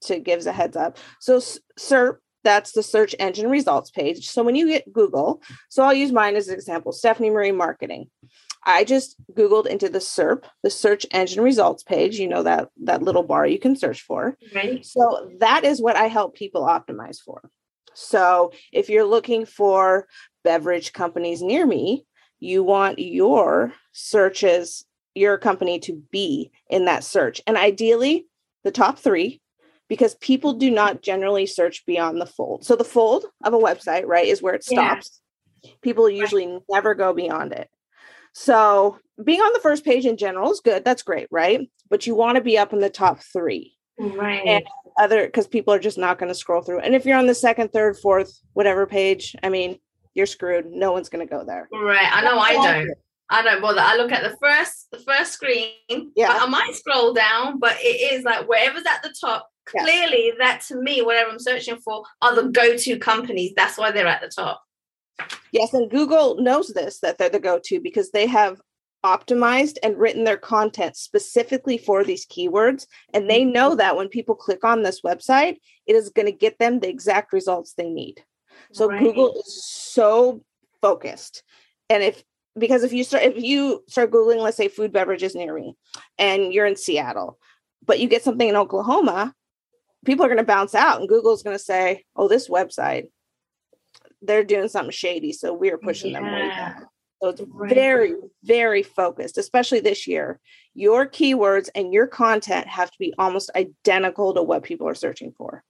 to 0.06 0.20
gives 0.20 0.48
a 0.48 0.52
heads 0.52 0.76
up. 0.76 0.98
So 1.20 1.40
SERP 1.80 2.18
that's 2.44 2.72
the 2.72 2.84
search 2.84 3.16
engine 3.20 3.50
results 3.50 3.92
page. 3.92 4.30
So 4.30 4.44
when 4.44 4.56
you 4.56 4.68
get 4.68 4.92
Google, 4.92 5.42
so 5.70 5.84
I'll 5.84 5.94
use 5.94 6.12
mine 6.12 6.36
as 6.36 6.48
an 6.48 6.56
example, 6.56 6.92
Stephanie 6.92 7.30
Marie 7.30 7.52
Marketing. 7.52 8.10
I 8.64 8.84
just 8.84 9.16
Googled 9.34 9.66
into 9.66 9.90
the 9.90 10.00
SERP, 10.00 10.44
the 10.64 10.70
search 10.70 11.06
engine 11.12 11.44
results 11.44 11.84
page, 11.84 12.20
you 12.20 12.28
know, 12.28 12.44
that, 12.44 12.70
that 12.84 13.02
little 13.02 13.24
bar 13.24 13.48
you 13.48 13.60
can 13.60 13.76
search 13.76 14.02
for. 14.02 14.38
Right. 14.54 14.86
So 14.86 15.32
that 15.40 15.64
is 15.64 15.82
what 15.82 15.96
I 15.96 16.08
help 16.08 16.36
people 16.36 16.64
optimize 16.64 17.18
for. 17.20 17.50
So 17.94 18.52
if 18.72 18.90
you're 18.90 19.06
looking 19.06 19.46
for 19.46 20.08
beverage 20.44 20.94
companies 20.94 21.42
near 21.42 21.66
me, 21.66 22.06
you 22.40 22.64
want 22.64 23.00
your 23.00 23.74
searches, 23.94 24.86
your 25.16 25.38
company 25.38 25.80
to 25.80 26.02
be 26.12 26.52
in 26.70 26.86
that 26.86 27.04
search. 27.04 27.42
And 27.48 27.58
ideally, 27.58 28.28
the 28.64 28.72
top 28.72 29.00
three, 29.00 29.42
because 29.90 30.16
people 30.16 30.54
do 30.54 30.72
not 30.72 31.02
generally 31.02 31.46
search 31.46 31.86
beyond 31.86 32.22
the 32.22 32.26
fold. 32.26 32.64
So 32.64 32.76
the 32.76 32.84
fold 32.84 33.26
of 33.44 33.54
a 33.54 33.60
website, 33.60 34.06
right, 34.06 34.28
is 34.28 34.42
where 34.42 34.54
it 34.54 34.64
stops. 34.64 35.22
Yeah. 35.64 35.72
People 35.82 36.10
usually 36.10 36.48
right. 36.48 36.62
never 36.70 36.96
go 36.96 37.14
beyond 37.14 37.52
it. 37.54 37.70
So 38.34 38.98
being 39.24 39.42
on 39.42 39.54
the 39.54 39.60
first 39.60 39.84
page 39.84 40.06
in 40.06 40.18
general 40.18 40.52
is 40.52 40.62
good. 40.62 40.86
That's 40.86 41.04
great, 41.04 41.28
right? 41.32 41.70
But 41.90 42.08
you 42.08 42.16
want 42.16 42.38
to 42.38 42.44
be 42.44 42.58
up 42.58 42.74
in 42.74 42.80
the 42.80 42.90
top 42.90 43.20
three. 43.22 43.78
Right. 44.00 44.46
And 44.46 44.64
other 45.00 45.26
because 45.26 45.48
people 45.48 45.74
are 45.74 45.80
just 45.80 45.98
not 45.98 46.18
going 46.18 46.30
to 46.30 46.36
scroll 46.36 46.62
through. 46.62 46.80
And 46.80 46.96
if 46.96 47.06
you're 47.06 47.18
on 47.18 47.28
the 47.28 47.36
second, 47.36 47.72
third, 47.72 47.98
fourth, 47.98 48.40
whatever 48.54 48.86
page, 48.86 49.36
I 49.44 49.50
mean, 49.50 49.80
you're 50.14 50.26
screwed. 50.26 50.66
No 50.66 50.92
one's 50.92 51.10
going 51.10 51.26
to 51.26 51.32
go 51.32 51.46
there. 51.46 51.70
Right. 51.72 52.10
I 52.12 52.24
know 52.24 52.40
I 52.40 52.54
don't. 52.54 52.90
I 53.30 53.42
don't 53.44 53.62
bother. 53.62 53.80
I 53.80 53.96
look 53.96 54.12
at 54.12 54.24
the 54.24 54.36
first 54.42 54.88
the 54.92 55.00
first 55.00 55.32
screen. 55.32 56.12
Yeah. 56.16 56.38
I 56.38 56.46
might 56.48 56.76
scroll 56.76 57.14
down, 57.14 57.60
but 57.60 57.78
it 57.80 58.14
is 58.14 58.24
like 58.26 58.48
wherever's 58.48 58.86
at 58.86 59.04
the 59.04 59.14
top. 59.22 59.50
Yeah. 59.74 59.84
Clearly, 59.84 60.34
that 60.40 60.64
to 60.68 60.82
me, 60.82 61.02
whatever 61.02 61.30
I'm 61.30 61.40
searching 61.40 61.78
for, 61.78 62.04
are 62.22 62.36
the 62.36 62.50
go-to 62.50 62.98
companies. 62.98 63.54
That's 63.56 63.78
why 63.78 63.92
they're 63.92 64.08
at 64.08 64.22
the 64.22 64.28
top. 64.28 64.62
Yes, 65.52 65.74
and 65.74 65.90
Google 65.92 66.42
knows 66.42 66.70
this 66.70 67.00
that 67.00 67.18
they're 67.18 67.30
the 67.30 67.40
go-to 67.40 67.80
because 67.80 68.12
they 68.12 68.26
have 68.28 68.62
optimized 69.04 69.78
and 69.84 69.98
written 69.98 70.24
their 70.24 70.38
content 70.38 70.96
specifically 70.96 71.78
for 71.78 72.04
these 72.04 72.26
keywords. 72.26 72.86
And 73.14 73.30
they 73.30 73.44
Mm-hmm. 73.44 73.52
know 73.52 73.76
that 73.76 73.96
when 73.98 74.10
people 74.10 74.36
click 74.36 74.64
on 74.64 74.84
this 74.84 75.02
website, 75.02 75.58
it 75.88 75.96
is 75.96 76.10
going 76.10 76.28
to 76.28 76.32
get 76.32 76.60
them 76.60 76.80
the 76.80 76.90
exact 76.90 77.34
results 77.34 77.74
they 77.74 77.90
need. 77.90 78.24
So 78.74 78.88
Right. 78.88 79.00
Google 79.00 79.34
is 79.40 79.64
so 79.66 80.44
focused. 80.82 81.44
And 81.90 82.04
if 82.04 82.24
because 82.58 82.84
if 82.84 82.94
you 82.94 83.04
start 83.04 83.24
if 83.24 83.42
you 83.42 83.84
start 83.88 84.12
googling 84.12 84.38
let's 84.42 84.58
say 84.58 84.68
food 84.68 84.92
beverages 84.92 85.36
near 85.36 85.54
me 85.54 85.76
and 86.18 86.54
you're 86.54 86.66
in 86.66 86.76
Seattle, 86.76 87.40
but 87.86 88.00
you 88.00 88.08
get 88.08 88.24
something 88.24 88.48
in 88.48 88.56
Oklahoma, 88.56 89.34
people 90.06 90.26
are 90.26 90.30
going 90.30 90.38
to 90.38 90.44
bounce 90.44 90.76
out 90.76 91.00
and 91.00 91.10
Google's 91.10 91.44
going 91.44 91.58
to 91.58 91.64
say, 91.64 92.06
"Oh, 92.16 92.28
this 92.28 92.50
website 92.50 93.08
they're 94.22 94.44
doing 94.44 94.68
something 94.68 94.92
shady, 94.92 95.32
so 95.34 95.54
we're 95.54 95.78
pushing 95.78 96.14
them 96.14 96.32
way 96.32 96.50
down." 96.50 96.88
So 97.22 97.30
it's 97.30 97.42
Right. 97.42 97.74
very 97.74 98.16
very 98.44 98.84
focused, 98.84 99.38
especially 99.38 99.80
this 99.80 100.08
year. 100.08 100.40
Your 100.74 101.08
keywords 101.08 101.70
and 101.76 101.94
your 101.94 102.08
content 102.08 102.68
have 102.68 102.90
to 102.90 102.98
be 102.98 103.14
almost 103.20 103.52
identical 103.56 104.34
to 104.34 104.42
what 104.42 104.64
people 104.64 104.88
are 104.88 104.96
searching 104.96 105.32
for. 105.38 105.64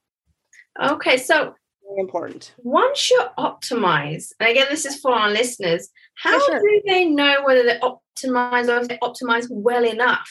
Okay, 0.81 1.17
so 1.17 1.55
Very 1.83 1.99
important. 1.99 2.53
once 2.59 3.09
you're 3.11 3.29
optimized, 3.37 4.31
and 4.39 4.49
again, 4.49 4.67
this 4.69 4.85
is 4.85 4.99
for 5.01 5.11
our 5.11 5.29
listeners, 5.29 5.89
how 6.15 6.39
sure. 6.39 6.59
do 6.59 6.81
they 6.87 7.05
know 7.05 7.43
whether 7.43 7.63
they're 7.63 7.81
optimized 7.81 8.69
or 8.69 8.79
if 8.81 8.87
they 8.87 8.97
optimize 8.99 9.47
well 9.49 9.83
enough? 9.83 10.29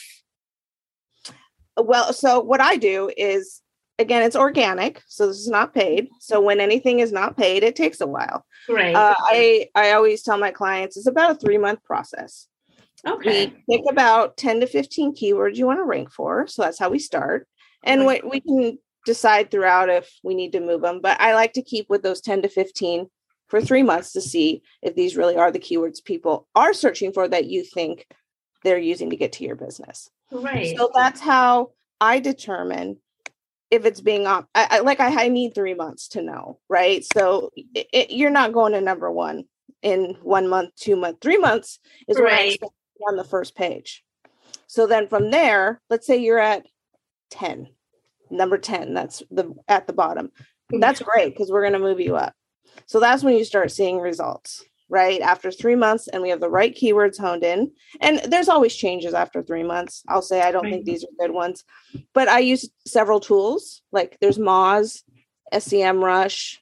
Well, 1.76 2.12
so 2.14 2.40
what 2.40 2.60
I 2.60 2.76
do 2.76 3.10
is 3.16 3.60
again, 4.00 4.22
it's 4.22 4.34
organic, 4.34 5.02
so 5.06 5.26
this 5.26 5.38
is 5.38 5.48
not 5.48 5.74
paid. 5.74 6.08
So 6.20 6.40
when 6.40 6.58
anything 6.58 7.00
is 7.00 7.12
not 7.12 7.36
paid, 7.36 7.62
it 7.62 7.76
takes 7.76 8.00
a 8.00 8.06
while. 8.06 8.44
Right. 8.68 8.94
Uh, 8.94 9.14
I 9.18 9.68
I 9.74 9.92
always 9.92 10.22
tell 10.22 10.38
my 10.38 10.50
clients 10.50 10.96
it's 10.96 11.06
about 11.06 11.32
a 11.32 11.34
three 11.34 11.58
month 11.58 11.84
process. 11.84 12.48
okay. 13.06 13.52
We 13.68 13.76
pick 13.76 13.84
about 13.90 14.36
ten 14.36 14.60
to 14.60 14.66
fifteen 14.66 15.14
keywords 15.14 15.56
you 15.56 15.66
want 15.66 15.78
to 15.78 15.84
rank 15.84 16.10
for, 16.10 16.46
so 16.46 16.62
that's 16.62 16.78
how 16.78 16.88
we 16.88 16.98
start, 16.98 17.46
and 17.84 18.04
what 18.04 18.28
we 18.28 18.40
can 18.40 18.78
decide 19.06 19.50
throughout 19.50 19.88
if 19.88 20.10
we 20.24 20.34
need 20.34 20.52
to 20.52 20.60
move 20.60 20.80
them. 20.80 21.00
But 21.00 21.20
I 21.20 21.34
like 21.34 21.52
to 21.54 21.62
keep 21.62 21.88
with 21.88 22.02
those 22.02 22.20
ten 22.20 22.42
to 22.42 22.48
fifteen 22.48 23.06
for 23.48 23.60
three 23.60 23.82
months 23.82 24.12
to 24.12 24.20
see 24.20 24.62
if 24.80 24.94
these 24.94 25.16
really 25.16 25.36
are 25.36 25.50
the 25.50 25.58
keywords 25.58 26.02
people 26.02 26.46
are 26.54 26.72
searching 26.72 27.12
for 27.12 27.28
that 27.28 27.46
you 27.46 27.64
think 27.64 28.06
they're 28.62 28.78
using 28.78 29.10
to 29.10 29.16
get 29.16 29.32
to 29.32 29.44
your 29.44 29.56
business. 29.56 30.08
Right. 30.30 30.76
So 30.76 30.90
that's 30.94 31.20
how 31.20 31.72
I 32.00 32.20
determine 32.20 32.98
if 33.70 33.84
it's 33.84 34.00
being 34.00 34.26
op- 34.26 34.48
I, 34.54 34.66
I 34.70 34.78
like 34.80 35.00
I, 35.00 35.24
I 35.24 35.28
need 35.28 35.54
three 35.54 35.74
months 35.74 36.08
to 36.08 36.22
know, 36.22 36.58
right? 36.68 37.04
So 37.14 37.50
it, 37.56 37.86
it, 37.92 38.10
you're 38.10 38.30
not 38.30 38.52
going 38.52 38.72
to 38.72 38.80
number 38.80 39.10
one 39.10 39.44
in 39.82 40.16
one 40.22 40.48
month, 40.48 40.74
two 40.76 40.96
month, 40.96 41.18
three 41.20 41.38
months 41.38 41.78
is 42.08 42.18
Right. 42.18 42.58
on 43.08 43.16
the 43.16 43.24
first 43.24 43.54
page. 43.54 44.04
So 44.66 44.86
then 44.86 45.08
from 45.08 45.30
there, 45.30 45.80
let's 45.90 46.06
say 46.06 46.18
you're 46.18 46.38
at 46.38 46.66
10, 47.30 47.68
number 48.30 48.58
10, 48.58 48.94
that's 48.94 49.22
the 49.30 49.54
at 49.68 49.86
the 49.86 49.92
bottom. 49.92 50.26
Mm-hmm. 50.26 50.80
That's 50.80 51.00
great 51.00 51.32
because 51.32 51.50
we're 51.50 51.62
going 51.62 51.72
to 51.72 51.78
move 51.78 52.00
you 52.00 52.16
up. 52.16 52.34
So 52.86 53.00
that's 53.00 53.22
when 53.22 53.36
you 53.36 53.44
start 53.44 53.70
seeing 53.70 53.98
results, 53.98 54.64
right? 54.90 55.20
After 55.20 55.50
three 55.50 55.76
months, 55.76 56.08
and 56.08 56.20
we 56.20 56.28
have 56.28 56.40
the 56.40 56.50
right 56.50 56.76
keywords 56.76 57.16
honed 57.16 57.44
in. 57.44 57.70
And 58.00 58.18
there's 58.26 58.48
always 58.48 58.74
changes 58.74 59.14
after 59.14 59.40
three 59.40 59.62
months. 59.62 60.02
I'll 60.08 60.20
say 60.20 60.42
I 60.42 60.50
don't 60.50 60.64
Right. 60.64 60.72
think 60.74 60.84
these 60.84 61.04
are 61.04 61.26
good 61.26 61.30
ones, 61.30 61.64
but 62.12 62.28
I 62.28 62.40
use 62.40 62.68
several 62.86 63.20
tools 63.20 63.82
like 63.92 64.18
there's 64.20 64.36
Moz, 64.38 65.02
SEMrush. 65.54 66.58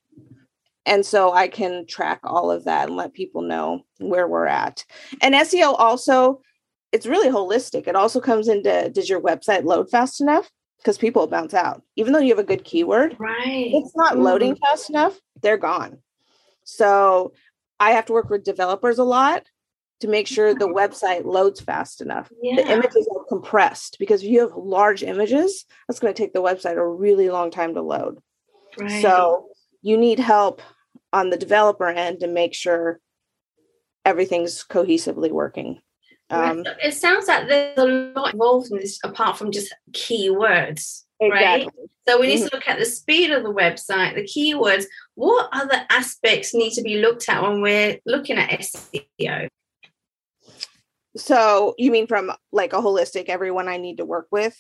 And 0.85 1.04
so 1.04 1.32
I 1.32 1.49
can 1.49 1.87
track 1.87 2.20
all 2.23 2.50
of 2.50 2.64
that 2.64 2.88
and 2.88 2.97
let 2.97 3.12
people 3.12 3.42
know 3.42 3.82
where 3.99 4.28
we're 4.28 4.47
at. 4.47 4.85
And 5.20 5.35
SEO 5.35 5.75
also, 5.78 6.40
it's 6.92 7.06
really 7.06 7.28
holistic. 7.28 7.87
It 7.87 7.97
also 7.97 8.20
comes 8.20 8.49
into 8.49 8.90
does 8.90 9.08
your 9.08 9.20
website 9.20 9.64
load 9.64 9.90
fast 9.90 10.20
enough? 10.20 10.50
Because 10.78 10.97
people 10.97 11.26
bounce 11.26 11.54
out. 11.54 11.82
Even 11.97 12.12
though 12.12 12.20
you 12.20 12.30
have 12.30 12.38
a 12.38 12.44
good 12.44 12.64
keyword, 12.64 13.16
right. 13.18 13.70
it's 13.73 13.97
not 13.97 14.18
loading 14.18 14.54
mm. 14.54 14.58
fast 14.61 14.90
enough, 14.90 15.18
they're 15.42 15.58
gone. 15.58 15.99
So 16.64 17.32
I 17.80 17.92
have 17.92 18.06
to 18.06 18.12
work 18.12 18.30
with 18.30 18.44
developers 18.44 18.99
a 18.99 19.04
lot 19.04 19.47
to 20.00 20.08
make 20.08 20.26
sure 20.26 20.54
the 20.54 20.68
website 20.68 21.25
loads 21.25 21.61
fast 21.61 22.00
enough. 22.00 22.30
Yeah. 22.40 22.56
The 22.56 22.73
images 22.73 23.08
are 23.14 23.25
compressed 23.25 23.97
because 23.99 24.23
if 24.23 24.30
you 24.30 24.40
have 24.40 24.56
large 24.56 25.02
images, 25.02 25.64
that's 25.87 25.99
going 25.99 26.12
to 26.12 26.23
take 26.23 26.32
the 26.32 26.42
website 26.42 26.76
a 26.76 26.87
really 26.87 27.30
long 27.30 27.50
time 27.50 27.75
to 27.75 27.82
load. 27.82 28.18
Right. 28.78 29.02
So 29.02 29.49
you 29.82 29.97
need 29.97 30.20
help 30.20 30.62
on 31.12 31.30
the 31.30 31.37
developer 31.37 31.88
end 31.88 32.20
to 32.20 32.28
make 32.28 32.54
sure 32.54 33.00
everything's 34.04 34.64
cohesively 34.64 35.30
working. 35.30 35.80
Um, 36.30 36.64
it 36.82 36.94
sounds 36.94 37.26
like 37.26 37.49
there's 37.49 37.78
a 37.78 37.85
lot 37.87 38.35
involved 38.35 38.70
in 38.70 38.78
this 38.78 38.99
apart 39.02 39.38
from 39.38 39.50
just 39.50 39.75
keywords. 39.92 41.04
Right. 41.21 41.69
So 42.09 42.21
we 42.21 42.29
need 42.29 42.37
mm-hmm. 42.37 42.49
to 42.49 42.55
look 42.55 42.69
at 42.69 42.79
the 42.79 42.87
speed 42.87 43.31
of 43.33 43.43
the 43.43 43.53
website, 43.53 44.15
the 44.15 44.23
keywords. 44.23 44.85
What 45.15 45.49
other 45.53 45.85
aspects 45.91 46.55
need 46.55 46.73
to 46.73 46.83
be 46.83 46.99
looked 47.01 47.29
at 47.29 47.43
when 47.43 47.61
we're 47.61 47.99
looking 48.07 48.39
at 48.39 48.51
SEO? 48.51 49.49
So 51.17 51.75
you 51.77 51.91
mean 51.91 52.07
from 52.07 52.33
like 52.53 52.73
a 52.73 52.77
holistic 52.77 53.25
everyone 53.29 53.69
I 53.69 53.77
need 53.77 53.99
to 53.99 54.05
work 54.05 54.29
with? 54.31 54.57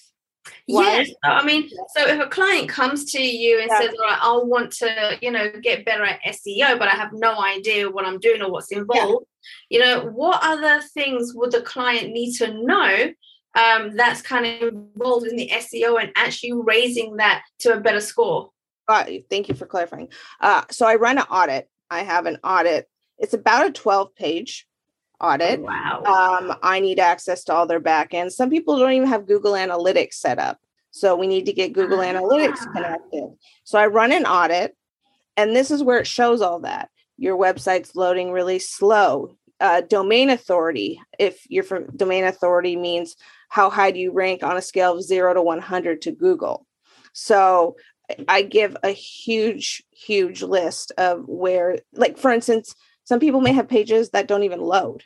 Yes. 0.66 1.08
So, 1.08 1.14
I 1.30 1.44
mean, 1.44 1.68
so 1.96 2.06
if 2.06 2.20
a 2.20 2.28
client 2.28 2.68
comes 2.68 3.12
to 3.12 3.22
you 3.22 3.60
and 3.60 3.70
Yeah. 3.70 3.80
says, 3.80 3.90
"All 3.90 4.08
right, 4.08 4.18
I 4.20 4.36
want 4.38 4.72
to, 4.74 5.18
you 5.20 5.30
know, 5.30 5.50
get 5.62 5.84
better 5.84 6.04
at 6.04 6.20
SEO, 6.24 6.78
but 6.78 6.88
I 6.88 6.92
have 6.92 7.12
no 7.12 7.42
idea 7.42 7.90
what 7.90 8.06
I'm 8.06 8.18
doing 8.18 8.42
or 8.42 8.50
what's 8.50 8.72
involved," 8.72 9.26
you 9.68 9.78
know, 9.78 10.06
what 10.06 10.40
other 10.42 10.80
things 10.94 11.34
would 11.34 11.52
the 11.52 11.62
client 11.62 12.12
need 12.12 12.34
to 12.36 12.52
know 12.52 13.12
um, 13.54 13.96
that's 13.96 14.22
kind 14.22 14.46
of 14.46 14.74
involved 14.74 15.26
in 15.26 15.36
the 15.36 15.50
SEO 15.54 16.00
and 16.00 16.12
actually 16.16 16.52
raising 16.52 17.16
that 17.16 17.44
to 17.60 17.74
a 17.74 17.80
better 17.80 18.00
score? 18.00 18.50
Uh, 18.86 19.04
thank 19.30 19.48
you 19.48 19.54
for 19.54 19.66
clarifying. 19.66 20.08
Uh, 20.40 20.62
so 20.70 20.86
I 20.86 20.94
run 20.96 21.18
an 21.18 21.24
audit. 21.30 21.68
I 21.90 22.00
have 22.00 22.26
an 22.26 22.38
audit. 22.44 22.88
It's 23.18 23.34
about 23.34 23.66
a 23.66 23.72
12 23.72 24.14
page 24.14 24.66
audit. 25.20 25.60
Wow. 25.60 26.02
Um, 26.04 26.56
I 26.62 26.80
need 26.80 26.98
access 26.98 27.44
to 27.44 27.54
all 27.54 27.66
their 27.66 27.80
backends. 27.80 28.32
Some 28.32 28.50
people 28.50 28.78
don't 28.78 28.92
even 28.92 29.08
have 29.08 29.26
Google 29.26 29.52
Analytics 29.52 30.14
set 30.14 30.38
up. 30.38 30.58
So 30.90 31.16
we 31.16 31.26
need 31.26 31.46
to 31.46 31.52
get 31.52 31.72
Google 31.72 31.98
Analytics 31.98 32.58
Ah. 32.60 32.72
connected. 32.72 33.36
So 33.64 33.78
I 33.78 33.86
run 33.86 34.12
an 34.12 34.24
audit, 34.26 34.76
and 35.36 35.54
this 35.54 35.70
is 35.70 35.82
where 35.82 35.98
it 35.98 36.06
shows 36.06 36.40
all 36.40 36.60
that. 36.60 36.88
Your 37.16 37.36
website's 37.36 37.94
loading 37.94 38.30
really 38.32 38.58
slow. 38.58 39.36
Uh, 39.60 39.80
domain 39.80 40.30
authority, 40.30 41.00
if 41.18 41.44
you're 41.48 41.64
from 41.64 41.86
domain 41.96 42.24
authority, 42.24 42.76
means 42.76 43.16
how 43.48 43.70
high 43.70 43.90
do 43.90 43.98
you 43.98 44.12
rank 44.12 44.42
on 44.42 44.56
a 44.56 44.62
scale 44.62 44.96
of 44.96 45.02
zero 45.02 45.34
to 45.34 45.42
100 45.42 46.02
to 46.02 46.12
Google. 46.12 46.66
So 47.12 47.76
I 48.28 48.42
give 48.42 48.76
a 48.82 48.90
huge, 48.90 49.82
huge 49.90 50.42
list 50.42 50.92
of 50.98 51.24
where, 51.26 51.78
like, 51.92 52.18
for 52.18 52.30
instance, 52.30 52.74
some 53.04 53.20
people 53.20 53.40
may 53.40 53.52
have 53.52 53.68
pages 53.68 54.10
that 54.10 54.28
don't 54.28 54.44
even 54.44 54.60
load. 54.60 55.02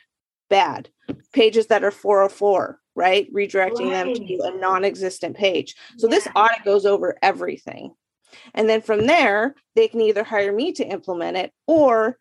Bad. 0.49 0.89
Pages 1.31 1.67
that 1.67 1.83
are 1.83 1.91
404, 1.91 2.79
right? 2.95 3.33
Redirecting 3.33 3.89
them 3.89 4.13
to 4.13 4.39
a 4.43 4.57
non 4.57 4.85
existent 4.85 5.35
page. 5.35 5.75
So 5.97 6.07
this 6.07 6.27
audit 6.35 6.63
goes 6.63 6.85
over 6.85 7.17
everything. 7.21 7.95
And 8.53 8.69
then 8.69 8.81
from 8.81 9.07
there, 9.07 9.55
they 9.75 9.87
can 9.87 10.01
either 10.01 10.23
hire 10.23 10.53
me 10.53 10.73
to 10.73 10.85
implement 10.85 11.37
it 11.37 11.51
or 11.65 12.17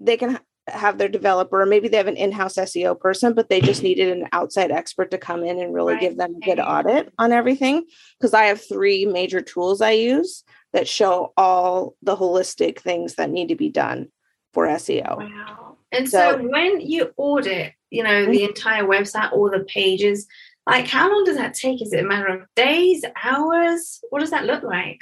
they 0.00 0.16
can 0.16 0.38
have 0.68 0.98
their 0.98 1.08
developer, 1.08 1.60
or 1.60 1.66
maybe 1.66 1.88
they 1.88 1.96
have 1.96 2.06
an 2.06 2.16
in 2.16 2.32
house 2.32 2.54
SEO 2.54 2.98
person, 2.98 3.34
but 3.34 3.48
they 3.48 3.60
just 3.60 3.82
needed 3.84 4.16
an 4.16 4.28
outside 4.32 4.70
expert 4.70 5.10
to 5.10 5.18
come 5.18 5.44
in 5.44 5.58
and 5.58 5.74
really 5.74 5.98
give 5.98 6.16
them 6.16 6.36
a 6.36 6.44
good 6.44 6.60
audit 6.60 7.12
on 7.18 7.32
everything. 7.32 7.84
Because 8.18 8.34
I 8.34 8.44
have 8.44 8.66
three 8.66 9.06
major 9.06 9.40
tools 9.40 9.80
I 9.80 9.92
use 9.92 10.44
that 10.72 10.88
show 10.88 11.32
all 11.36 11.96
the 12.02 12.16
holistic 12.16 12.78
things 12.78 13.16
that 13.16 13.30
need 13.30 13.48
to 13.48 13.56
be 13.56 13.68
done 13.68 14.08
for 14.54 14.66
SEO. 14.66 15.18
Wow. 15.18 15.76
And 15.90 16.08
so, 16.08 16.32
So- 16.32 16.48
when 16.48 16.80
you 16.80 17.12
audit, 17.16 17.74
you 17.90 18.02
know, 18.02 18.26
the 18.26 18.44
entire 18.44 18.84
website, 18.84 19.32
all 19.32 19.50
the 19.50 19.64
pages, 19.64 20.26
like 20.66 20.86
how 20.86 21.10
long 21.10 21.24
does 21.24 21.36
that 21.36 21.54
take? 21.54 21.82
Is 21.82 21.92
it 21.92 22.04
a 22.04 22.06
matter 22.06 22.28
of 22.28 22.46
days, 22.54 23.04
hours? 23.22 24.00
What 24.10 24.20
does 24.20 24.30
that 24.30 24.44
look 24.44 24.62
like? 24.62 25.00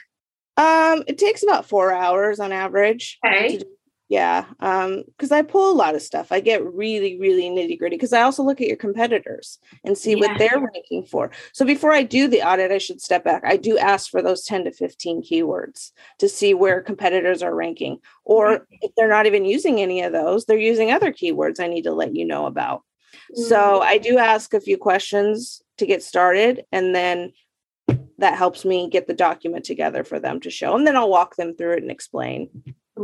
Um, 0.57 1.05
it 1.07 1.17
takes 1.17 1.43
about 1.43 1.67
four 1.67 1.93
hours 1.93 2.41
on 2.41 2.51
average. 2.53 3.19
Okay. 3.25 3.61
Yeah, 4.11 4.47
um, 4.59 5.05
because 5.07 5.31
I 5.31 5.43
pull 5.43 5.71
a 5.71 5.73
lot 5.73 5.95
of 5.95 6.03
stuff. 6.03 6.33
I 6.33 6.41
get 6.41 6.65
really, 6.65 7.17
really 7.21 7.45
nitty 7.45 7.79
gritty 7.79 7.95
because 7.95 8.13
I 8.13 8.23
also 8.23 8.43
look 8.43 8.61
at 8.61 8.67
your 8.67 8.77
competitors 8.77 9.61
and 9.85 9.97
see 9.97 10.17
what 10.17 10.37
they're 10.37 10.59
ranking 10.59 11.05
for. 11.05 11.31
So 11.53 11.65
before 11.65 11.93
I 11.93 12.03
do 12.03 12.27
the 12.27 12.43
audit, 12.43 12.73
I 12.73 12.79
should 12.79 13.01
step 13.01 13.23
back. 13.23 13.45
I 13.47 13.57
do 13.57 13.79
ask 13.79 14.11
for 14.11 14.21
those 14.21 14.45
10 14.45 14.65
to 14.65 14.73
15 14.73 15.23
keywords 15.23 15.93
to 16.19 16.29
see 16.29 16.55
where 16.55 16.83
competitors 16.83 17.41
are 17.41 17.55
ranking. 17.55 18.01
Or 18.25 18.47
Right. 18.49 18.61
if 18.83 18.91
they're 18.97 19.09
not 19.09 19.27
even 19.27 19.45
using 19.45 19.81
any 19.81 20.03
of 20.03 20.13
those, 20.13 20.45
they're 20.45 20.59
using 20.59 20.91
other 20.91 21.13
keywords 21.13 21.61
I 21.61 21.69
need 21.69 21.83
to 21.83 21.95
let 21.95 22.17
you 22.17 22.25
know 22.25 22.47
about. 22.47 22.83
So 23.35 23.79
Mm. 23.79 23.83
I 23.83 23.99
do 23.99 24.19
ask 24.19 24.53
a 24.55 24.61
few 24.61 24.77
questions 24.77 25.63
to 25.79 25.87
get 25.87 26.03
started, 26.03 26.65
and 26.73 26.97
then 26.97 27.33
that 28.19 28.37
helps 28.37 28.65
me 28.65 28.89
get 28.91 29.07
the 29.07 29.15
document 29.15 29.65
together 29.65 30.03
for 30.03 30.19
them 30.19 30.41
to 30.41 30.51
show. 30.51 30.75
And 30.75 30.85
then 30.85 30.97
I'll 30.97 31.09
walk 31.09 31.37
them 31.37 31.55
through 31.55 31.75
it 31.75 31.83
and 31.83 31.93
explain. 31.93 32.51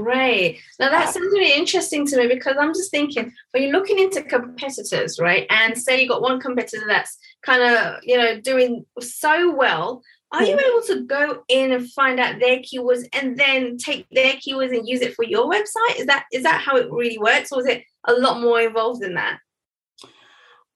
Great. 0.03 0.61
Now 0.79 0.91
that 0.91 1.09
sounds 1.09 1.33
really 1.33 1.59
interesting 1.59 2.07
to 2.09 2.19
me 2.19 2.27
because 2.27 2.57
I'm 2.61 2.75
just 2.75 2.91
thinking 2.91 3.33
when 3.53 3.63
you're 3.63 3.73
looking 3.73 3.99
into 3.99 4.23
competitors, 4.23 5.19
right? 5.19 5.47
And 5.49 5.77
say 5.77 6.03
you 6.03 6.07
got 6.07 6.21
one 6.21 6.39
competitor 6.39 6.85
that's 6.87 7.17
kind 7.41 7.63
of, 7.63 8.01
you 8.03 8.19
know, 8.19 8.39
doing 8.39 8.85
so 9.01 9.55
well. 9.55 10.03
Are 10.33 10.45
you 10.45 10.59
able 10.59 10.83
to 10.89 11.07
go 11.07 11.45
in 11.49 11.73
and 11.73 11.91
find 11.93 12.21
out 12.21 12.41
their 12.41 12.59
keywords 12.59 13.09
and 13.15 13.39
then 13.39 13.79
take 13.79 14.07
their 14.11 14.35
keywords 14.35 14.77
and 14.77 14.87
use 14.87 15.01
it 15.01 15.15
for 15.15 15.25
your 15.25 15.51
website? 15.51 15.99
Is 15.99 16.05
that 16.07 16.27
is 16.31 16.43
that 16.43 16.61
how 16.61 16.77
it 16.77 16.91
really 16.91 17.17
works, 17.17 17.51
or 17.51 17.61
is 17.61 17.67
it 17.67 17.85
a 18.05 18.13
lot 18.13 18.43
more 18.43 18.61
involved 18.61 19.01
than 19.01 19.15
that? 19.15 19.39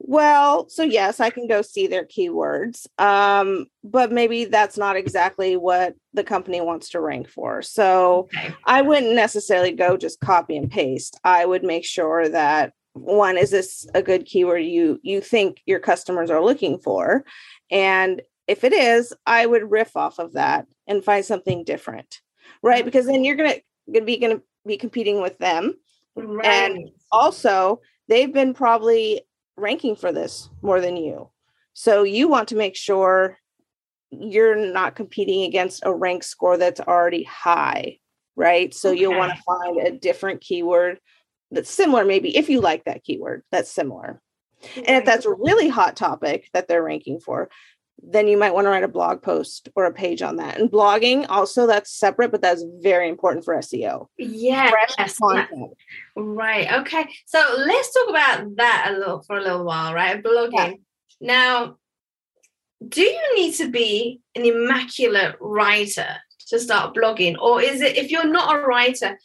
Well, 0.03 0.67
so 0.71 0.83
yes, 0.83 1.21
I 1.21 1.29
can 1.29 1.47
go 1.47 1.61
see 1.61 1.87
their 1.87 2.07
keywords, 2.07 2.87
um, 2.99 3.67
but 3.85 4.11
maybe 4.11 4.47
that's 4.47 4.79
not 4.79 4.97
exactly 4.97 5.59
what 5.59 5.95
the 6.15 6.25
company 6.25 6.63
wants 6.63 6.89
to 6.91 7.01
rank 7.01 7.29
for. 7.29 7.61
So 7.61 8.29
okay. 8.35 8.55
I 8.65 8.81
wouldn't 8.81 9.15
necessarily 9.15 9.73
go 9.73 9.99
just 9.99 10.19
copy 10.21 10.57
and 10.57 10.71
paste. 10.71 11.21
I 11.23 11.45
would 11.45 11.63
make 11.63 11.85
sure 11.85 12.31
that 12.31 12.73
one 12.95 13.37
is 13.37 13.51
this 13.51 13.87
a 13.95 14.03
good 14.03 14.25
keyword 14.25 14.65
you 14.65 14.99
you 15.03 15.21
think 15.21 15.61
your 15.67 15.79
customers 15.79 16.31
are 16.31 16.43
looking 16.43 16.79
for, 16.79 17.25
and 17.71 18.23
if 18.49 18.65
it 18.65 18.73
is, 18.73 19.13
I 19.27 19.45
would 19.45 19.71
riff 19.71 19.97
off 19.97 20.19
of 20.19 20.33
that 20.33 20.67
and 20.89 21.05
find 21.05 21.25
something 21.25 21.63
different, 21.63 22.21
right? 22.63 22.85
Because 22.87 23.07
then 23.07 23.23
you're 23.23 23.37
gonna 23.37 23.57
gonna 23.93 24.07
be 24.07 24.19
gonna 24.19 24.41
be 24.67 24.79
competing 24.79 25.21
with 25.21 25.37
them, 25.39 25.75
right. 26.17 26.47
and 26.47 26.91
also 27.13 27.81
they've 28.09 28.33
been 28.33 28.55
probably 28.55 29.21
ranking 29.61 29.97
for 29.97 30.13
this 30.13 30.49
more 30.63 30.81
than 30.81 30.97
you. 30.97 31.31
So 31.73 32.03
you 32.03 32.29
want 32.29 32.49
to 32.49 32.57
make 32.57 32.77
sure 32.77 33.39
you're 34.11 34.57
not 34.57 34.97
competing 34.97 35.43
against 35.45 35.83
a 35.85 35.95
rank 35.95 36.25
score 36.25 36.57
that's 36.57 36.81
already 36.81 37.23
high, 37.23 37.99
right? 38.37 38.75
So 38.75 38.91
okay. 38.91 39.01
you'll 39.01 39.17
want 39.17 39.35
to 39.35 39.43
find 39.43 39.79
a 39.79 39.93
different 39.93 40.41
keyword 40.41 40.99
that's 41.51 41.71
similar, 41.71 42.05
maybe 42.05 42.37
if 42.37 42.49
you 42.49 42.61
like 42.61 42.85
that 42.85 43.05
keyword 43.05 43.43
that's 43.51 43.71
similar. 43.71 44.21
And 44.77 44.97
if 44.97 45.05
that's 45.05 45.27
a 45.27 45.33
really 45.33 45.69
hot 45.69 45.97
topic 45.97 46.49
that 46.53 46.69
they're 46.69 46.83
ranking 46.83 47.19
for, 47.19 47.49
then 48.03 48.29
you 48.29 48.37
might 48.37 48.55
want 48.55 48.65
to 48.65 48.71
write 48.71 48.85
a 48.85 48.89
blog 48.89 49.23
post 49.23 49.69
or 49.75 49.85
a 49.85 49.93
page 49.93 50.23
on 50.23 50.37
that. 50.37 50.59
And 50.59 50.71
blogging 50.71 51.27
also 51.29 51.67
that's 51.67 51.93
separate, 51.93 52.31
but 52.31 52.41
that's 52.43 52.65
very 52.81 53.09
important 53.09 53.45
for 53.45 53.55
SEO. 53.57 54.07
Yeah. 54.17 54.71
Right. 56.17 56.73
Okay. 56.73 57.09
So 57.27 57.57
let's 57.59 57.93
talk 57.93 58.09
about 58.09 58.57
that 58.57 58.91
a 58.91 58.99
little 58.99 59.23
for 59.23 59.37
a 59.37 59.43
little 59.43 59.65
while, 59.65 59.93
right? 59.95 60.23
Blogging. 60.23 60.53
Yeah. 60.53 60.75
Now, 61.21 61.77
do 62.89 63.03
you 63.03 63.35
need 63.37 63.55
to 63.57 63.69
be 63.71 64.21
an 64.35 64.47
immaculate 64.47 65.37
writer 65.41 66.17
to 66.49 66.59
start 66.59 66.95
blogging? 66.95 67.37
Or 67.39 67.61
is 67.61 67.81
it 67.81 67.97
if 67.97 68.11
you're 68.11 68.27
not 68.27 68.57
a 68.57 68.61
writer, 68.61 69.19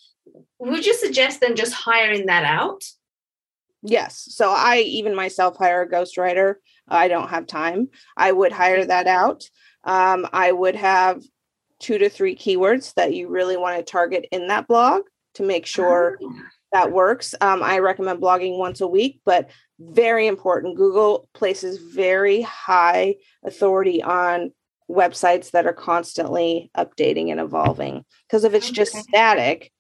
would 0.59 0.85
you 0.85 0.93
suggest 0.93 1.39
then 1.39 1.55
just 1.55 1.73
hiring 1.73 2.25
that 2.25 2.43
out? 2.43 2.83
Yes. 3.87 4.27
So 4.31 4.49
I 4.49 4.79
even 4.79 5.15
myself 5.15 5.57
hire 5.57 5.81
a 5.81 5.89
ghostwriter 5.89 6.55
I 6.87 7.07
don't 7.07 7.29
have 7.29 7.47
time. 7.47 7.89
I 8.15 8.31
would 8.31 8.51
hire 8.51 8.85
that 8.85 9.07
out. 9.07 9.49
Um, 9.83 10.27
I 10.31 10.51
would 10.51 10.75
have 10.75 11.23
two 11.79 11.97
to 11.97 12.09
three 12.09 12.35
keywords 12.35 12.93
that 12.95 13.13
you 13.13 13.27
really 13.27 13.57
want 13.57 13.77
to 13.77 13.91
target 13.91 14.25
in 14.31 14.47
that 14.47 14.67
blog 14.67 15.03
to 15.35 15.43
make 15.43 15.65
sure 15.65 16.17
oh. 16.21 16.33
that 16.71 16.91
works. 16.91 17.35
Um, 17.41 17.61
I 17.61 17.79
recommend 17.79 18.21
blogging 18.21 18.57
once 18.57 18.81
a 18.81 18.87
week, 18.87 19.19
but 19.25 19.49
very 19.79 20.27
important. 20.27 20.77
Google 20.77 21.27
places 21.33 21.77
very 21.77 22.41
high 22.41 23.15
authority 23.43 24.01
on 24.01 24.51
websites 24.89 25.51
that 25.51 25.65
are 25.65 25.73
constantly 25.73 26.69
updating 26.77 27.31
and 27.31 27.39
evolving. 27.39 28.05
Because 28.27 28.43
if 28.43 28.53
it's 28.53 28.69
just 28.69 28.95
static, 28.95 29.71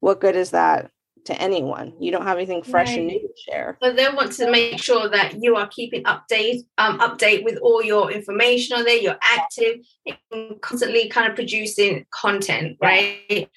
what 0.00 0.20
good 0.20 0.36
is 0.36 0.50
that? 0.50 0.90
To 1.24 1.40
anyone. 1.40 1.94
You 2.00 2.10
don't 2.10 2.24
have 2.24 2.36
anything 2.36 2.62
fresh 2.62 2.96
and 2.96 3.06
new 3.06 3.20
to 3.20 3.28
share. 3.48 3.78
So 3.82 3.92
they 3.92 4.08
want 4.08 4.32
to 4.32 4.50
make 4.50 4.82
sure 4.82 5.08
that 5.08 5.42
you 5.42 5.56
are 5.56 5.68
keeping 5.68 6.04
update 6.04 6.60
um, 6.78 6.98
update 7.00 7.44
with 7.44 7.58
all 7.58 7.82
your 7.82 8.10
information 8.10 8.76
on 8.76 8.84
there. 8.84 8.96
You're 8.96 9.18
active, 9.22 9.80
and 10.06 10.60
constantly 10.60 11.08
kind 11.08 11.28
of 11.28 11.34
producing 11.34 12.06
content, 12.10 12.76
right? 12.80 13.48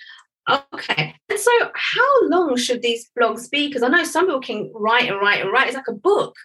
Okay. 0.50 1.16
And 1.30 1.40
so, 1.40 1.52
how 1.74 2.28
long 2.28 2.58
should 2.58 2.82
these 2.82 3.10
blogs 3.18 3.50
be? 3.50 3.68
Because 3.68 3.84
I 3.84 3.88
know 3.88 4.04
some 4.04 4.26
people 4.26 4.42
can 4.42 4.72
write 4.76 5.10
and 5.10 5.20
write 5.20 5.42
and 5.42 5.52
write. 5.52 5.68
It's 5.68 5.76
like 5.76 5.88
a 5.88 5.94
book. 5.94 6.36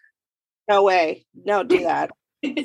No 0.68 0.84
way. 0.84 1.26
No, 1.44 1.62
do 1.64 1.82
that. 1.82 2.10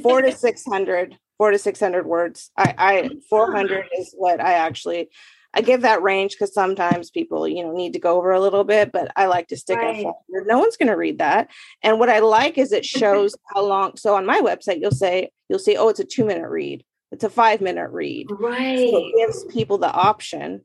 Four 0.02 0.22
to 0.22 0.32
six 0.36 0.64
hundred. 0.66 1.18
Four 1.38 1.52
to 1.52 1.58
six 1.58 1.80
hundred 1.80 2.06
words. 2.06 2.52
I, 2.58 2.76
I 2.78 3.10
four 3.30 3.52
hundred 3.52 3.86
is 3.98 4.14
what 4.16 4.40
I 4.40 4.54
actually 4.54 5.10
I 5.54 5.62
give 5.62 5.82
that 5.82 6.02
range 6.02 6.34
because 6.34 6.54
sometimes 6.54 7.12
people, 7.12 7.48
you 7.48 7.64
know, 7.64 7.72
need 7.72 7.94
to 7.94 8.00
go 8.00 8.18
over 8.18 8.32
a 8.32 8.40
little 8.40 8.64
bit, 8.64 8.92
but 8.92 9.12
I 9.16 9.28
like 9.28 9.50
to 9.50 9.58
stick 9.58 9.78
right. 9.78 9.98
at 9.98 10.02
400. 10.02 10.48
No 10.48 10.60
one's 10.60 10.78
going 10.78 10.88
to 10.88 10.98
read 10.98 11.20
that. 11.20 11.50
And 11.82 12.00
what 12.00 12.10
I 12.10 12.20
like 12.20 12.58
is 12.58 12.72
it 12.72 12.86
shows 12.86 13.36
how 13.54 13.64
long. 13.64 13.98
So 13.98 14.16
on 14.16 14.26
my 14.26 14.42
website, 14.42 14.82
you'll 14.82 14.92
say, 14.92 15.30
you'll 15.50 15.60
say, 15.60 15.76
oh, 15.76 15.90
it's 15.90 16.00
a 16.00 16.06
two 16.06 16.26
minute 16.26 16.50
read. 16.50 16.84
It's 17.12 17.24
a 17.24 17.30
five 17.30 17.62
minute 17.62 17.92
read. 17.92 18.28
Right. 18.32 18.90
So 18.90 18.98
it 18.98 19.14
gives 19.16 19.46
people 19.46 19.78
the 19.78 19.92
option 19.92 20.62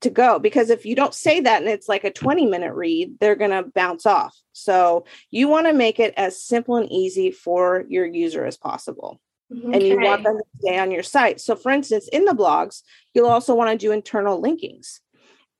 to 0.00 0.10
go 0.10 0.38
because 0.38 0.70
if 0.70 0.84
you 0.84 0.94
don't 0.94 1.14
say 1.14 1.40
that 1.40 1.62
and 1.62 1.70
it's 1.70 1.88
like 1.88 2.04
a 2.04 2.12
20 2.12 2.46
minute 2.46 2.74
read, 2.74 3.18
they're 3.20 3.36
going 3.36 3.50
to 3.50 3.70
bounce 3.74 4.06
off. 4.06 4.36
So 4.52 5.06
you 5.30 5.48
want 5.48 5.66
to 5.66 5.72
make 5.72 6.00
it 6.00 6.14
as 6.16 6.42
simple 6.42 6.76
and 6.76 6.90
easy 6.90 7.30
for 7.30 7.84
your 7.88 8.04
user 8.04 8.44
as 8.44 8.56
possible. 8.56 9.20
Okay. 9.52 9.72
and 9.72 9.82
you 9.82 10.00
want 10.00 10.24
them 10.24 10.38
to 10.38 10.44
stay 10.60 10.78
on 10.78 10.90
your 10.90 11.04
site. 11.04 11.40
So, 11.40 11.54
for 11.54 11.70
instance, 11.70 12.08
in 12.08 12.24
the 12.24 12.32
blogs, 12.32 12.82
you'll 13.14 13.28
also 13.28 13.54
want 13.54 13.70
to 13.70 13.86
do 13.86 13.92
internal 13.92 14.42
linkings. 14.42 15.00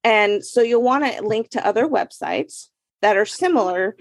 And 0.03 0.45
so 0.45 0.61
you'll 0.61 0.83
want 0.83 1.05
to 1.05 1.23
link 1.23 1.51
to 1.51 1.67
other 1.67 1.87
websites 1.87 2.69
that 3.03 3.17
are 3.17 3.27
similar 3.27 3.97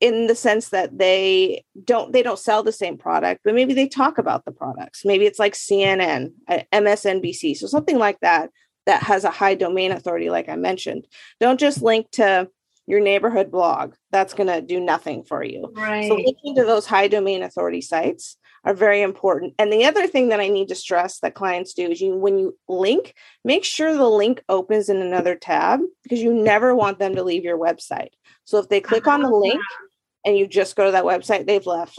in 0.00 0.26
the 0.26 0.34
sense 0.34 0.70
that 0.70 0.98
they 0.98 1.64
don't 1.84 2.12
they 2.12 2.22
don't 2.22 2.38
sell 2.38 2.62
the 2.62 2.72
same 2.72 2.98
product 2.98 3.40
but 3.44 3.54
maybe 3.54 3.74
they 3.74 3.88
talk 3.88 4.18
about 4.18 4.44
the 4.44 4.50
products 4.50 5.04
maybe 5.04 5.24
it's 5.24 5.38
like 5.38 5.54
cnn 5.54 6.32
uh, 6.48 6.58
msnbc 6.72 7.56
so 7.56 7.66
something 7.66 7.96
like 7.96 8.18
that 8.20 8.50
that 8.86 9.02
has 9.02 9.24
a 9.24 9.30
high 9.30 9.54
domain 9.54 9.92
authority 9.92 10.30
like 10.30 10.48
i 10.48 10.56
mentioned 10.56 11.06
don't 11.40 11.60
just 11.60 11.80
link 11.80 12.10
to 12.10 12.48
your 12.86 13.00
neighborhood 13.00 13.50
blog 13.50 13.94
that's 14.10 14.34
going 14.34 14.48
to 14.48 14.60
do 14.60 14.80
nothing 14.80 15.22
for 15.22 15.44
you 15.44 15.72
right 15.74 16.08
so 16.08 16.16
linking 16.16 16.56
to 16.56 16.64
those 16.64 16.84
high 16.84 17.08
domain 17.08 17.42
authority 17.42 17.80
sites 17.80 18.36
are 18.64 18.74
very 18.74 19.02
important. 19.02 19.54
And 19.58 19.72
the 19.72 19.84
other 19.84 20.06
thing 20.06 20.30
that 20.30 20.40
I 20.40 20.48
need 20.48 20.68
to 20.68 20.74
stress 20.74 21.20
that 21.20 21.34
clients 21.34 21.74
do 21.74 21.90
is 21.90 22.00
you 22.00 22.16
when 22.16 22.38
you 22.38 22.56
link, 22.68 23.14
make 23.44 23.64
sure 23.64 23.94
the 23.94 24.08
link 24.08 24.42
opens 24.48 24.88
in 24.88 25.02
another 25.02 25.34
tab 25.34 25.80
because 26.02 26.20
you 26.20 26.32
never 26.32 26.74
want 26.74 26.98
them 26.98 27.14
to 27.14 27.22
leave 27.22 27.44
your 27.44 27.58
website. 27.58 28.10
So 28.44 28.58
if 28.58 28.68
they 28.68 28.80
click 28.80 29.06
on 29.06 29.22
the 29.22 29.30
link 29.30 29.60
and 30.24 30.36
you 30.36 30.46
just 30.46 30.76
go 30.76 30.86
to 30.86 30.92
that 30.92 31.04
website, 31.04 31.46
they've 31.46 31.66
left. 31.66 31.98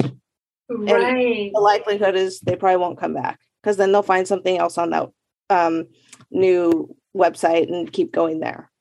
Right. 0.67 0.89
And 0.89 1.56
the 1.56 1.60
likelihood 1.60 2.15
is 2.15 2.39
they 2.39 2.56
probably 2.56 2.78
won't 2.78 2.99
come 2.99 3.13
back 3.13 3.39
because 3.62 3.78
then 3.78 3.91
they'll 3.91 4.01
find 4.01 4.28
something 4.28 4.58
else 4.58 4.78
on 4.78 4.89
that 4.89 5.10
um, 5.51 5.86
new 6.32 6.95
website 7.15 7.71
and 7.71 7.91
keep 7.91 8.12
going 8.12 8.39
there. 8.39 8.71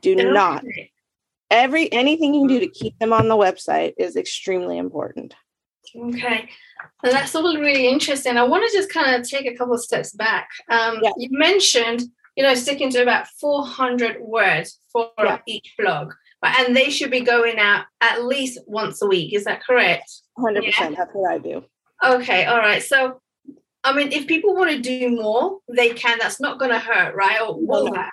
Do 0.00 0.14
okay. 0.14 0.24
not 0.24 0.64
every 1.50 1.90
anything 1.92 2.34
you 2.34 2.40
can 2.40 2.48
do 2.48 2.60
to 2.60 2.68
keep 2.68 2.98
them 2.98 3.12
on 3.12 3.28
the 3.28 3.36
website 3.36 3.94
is 3.98 4.16
extremely 4.16 4.78
important. 4.78 5.34
Okay. 5.96 6.48
And 7.02 7.12
that's 7.12 7.34
all 7.34 7.56
really 7.56 7.86
interesting. 7.86 8.36
I 8.36 8.44
want 8.44 8.68
to 8.68 8.76
just 8.76 8.90
kind 8.90 9.14
of 9.14 9.28
take 9.28 9.46
a 9.46 9.54
couple 9.56 9.74
of 9.74 9.80
steps 9.80 10.12
back. 10.12 10.48
Um, 10.70 10.98
yeah. 11.02 11.10
You 11.16 11.28
mentioned, 11.32 12.02
you 12.36 12.42
know, 12.42 12.54
sticking 12.54 12.90
to 12.90 13.02
about 13.02 13.28
400 13.40 14.20
words 14.20 14.78
for 14.92 15.10
yeah. 15.18 15.38
each 15.46 15.74
blog, 15.78 16.12
and 16.42 16.76
they 16.76 16.90
should 16.90 17.10
be 17.10 17.20
going 17.20 17.58
out 17.58 17.86
at 18.00 18.24
least 18.24 18.60
once 18.66 19.02
a 19.02 19.06
week. 19.06 19.34
Is 19.34 19.44
that 19.44 19.64
correct? 19.64 20.10
100%. 20.38 20.62
Yeah? 20.62 20.90
That's 20.90 21.10
what 21.12 21.30
I 21.30 21.38
do. 21.38 21.64
Okay. 22.04 22.44
All 22.44 22.58
right. 22.58 22.82
So, 22.82 23.20
I 23.82 23.92
mean, 23.94 24.12
if 24.12 24.26
people 24.26 24.54
want 24.54 24.70
to 24.70 24.80
do 24.80 25.10
more, 25.10 25.58
they 25.74 25.90
can. 25.90 26.18
That's 26.18 26.40
not 26.40 26.58
going 26.58 26.70
to 26.70 26.78
hurt, 26.78 27.14
right? 27.14 27.40
Or 27.40 27.54
will 27.58 27.92
no, 27.92 28.04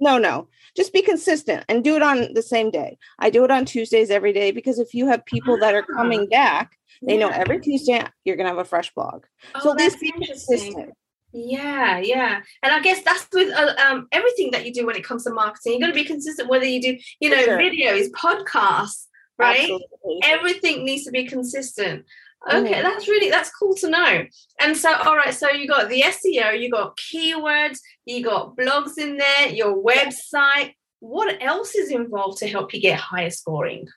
No, 0.00 0.18
no. 0.18 0.48
Just 0.76 0.92
be 0.92 1.02
consistent 1.02 1.64
and 1.68 1.84
do 1.84 1.94
it 1.94 2.02
on 2.02 2.34
the 2.34 2.42
same 2.42 2.70
day. 2.70 2.98
I 3.18 3.30
do 3.30 3.44
it 3.44 3.50
on 3.50 3.64
Tuesdays 3.64 4.10
every 4.10 4.32
day 4.32 4.50
because 4.50 4.78
if 4.78 4.92
you 4.92 5.06
have 5.06 5.24
people 5.24 5.58
that 5.58 5.74
are 5.74 5.84
coming 5.84 6.22
ah. 6.22 6.30
back, 6.30 6.78
they 7.06 7.18
yeah. 7.18 7.26
know 7.26 7.30
every 7.30 7.60
Tuesday 7.60 8.04
you're 8.24 8.36
going 8.36 8.46
to 8.46 8.50
have 8.50 8.58
a 8.58 8.64
fresh 8.64 8.92
blog. 8.94 9.24
Oh, 9.54 9.60
so 9.60 9.74
this 9.74 9.96
be 9.96 10.10
consistent. 10.12 10.92
Yeah, 11.32 11.98
yeah, 11.98 12.40
and 12.62 12.72
I 12.72 12.80
guess 12.80 13.02
that's 13.02 13.26
with 13.32 13.52
uh, 13.52 13.74
um, 13.84 14.06
everything 14.12 14.52
that 14.52 14.64
you 14.64 14.72
do 14.72 14.86
when 14.86 14.94
it 14.94 15.02
comes 15.02 15.24
to 15.24 15.30
marketing. 15.30 15.72
You're 15.72 15.80
going 15.80 15.92
to 15.92 16.00
be 16.00 16.06
consistent 16.06 16.48
whether 16.48 16.64
you 16.64 16.80
do, 16.80 16.96
you 17.18 17.28
know, 17.28 17.42
sure. 17.42 17.58
videos, 17.58 18.08
podcasts, 18.10 19.06
right? 19.36 19.60
Absolutely. 19.60 20.20
Everything 20.22 20.84
needs 20.84 21.04
to 21.04 21.10
be 21.10 21.26
consistent. 21.26 22.04
Okay, 22.48 22.74
mm. 22.74 22.82
that's 22.82 23.08
really 23.08 23.30
that's 23.30 23.50
cool 23.50 23.74
to 23.76 23.88
know. 23.88 24.24
And 24.60 24.76
so, 24.76 24.94
all 24.94 25.16
right, 25.16 25.34
so 25.34 25.50
you 25.50 25.66
got 25.66 25.88
the 25.88 26.02
SEO, 26.02 26.60
you 26.60 26.70
got 26.70 26.96
keywords, 26.98 27.78
you 28.04 28.22
got 28.22 28.56
blogs 28.56 28.98
in 28.98 29.16
there, 29.16 29.48
your 29.48 29.82
website. 29.82 30.74
What 31.00 31.42
else 31.42 31.74
is 31.74 31.90
involved 31.90 32.38
to 32.38 32.46
help 32.46 32.72
you 32.74 32.80
get 32.80 32.98
higher 32.98 33.30
scoring? 33.30 33.88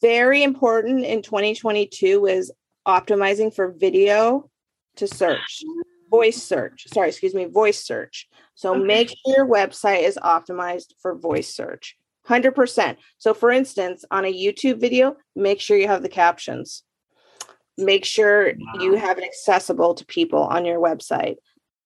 Very 0.00 0.42
important 0.42 1.04
in 1.04 1.22
2022 1.22 2.26
is 2.26 2.52
optimizing 2.86 3.54
for 3.54 3.72
video 3.72 4.50
to 4.96 5.06
search. 5.06 5.62
voice 6.10 6.42
search. 6.42 6.86
Sorry, 6.88 7.08
excuse 7.08 7.34
me, 7.34 7.44
voice 7.44 7.84
search. 7.84 8.28
So 8.54 8.74
Okay. 8.74 8.82
make 8.84 9.08
sure 9.10 9.36
your 9.36 9.46
website 9.46 10.04
is 10.04 10.16
optimized 10.16 10.94
for 11.02 11.14
voice 11.14 11.52
search. 11.54 11.96
100%. 12.26 12.96
So 13.18 13.34
for 13.34 13.50
instance, 13.50 14.04
on 14.10 14.24
a 14.24 14.32
YouTube 14.32 14.80
video, 14.80 15.16
make 15.36 15.60
sure 15.60 15.76
you 15.76 15.86
have 15.86 16.02
the 16.02 16.08
captions. 16.08 16.82
Make 17.76 18.04
sure 18.06 18.54
you 18.80 18.94
have 18.96 19.18
it 19.18 19.24
accessible 19.24 19.94
to 19.96 20.06
people 20.06 20.40
on 20.42 20.64
your 20.64 20.80
website. 20.80 21.36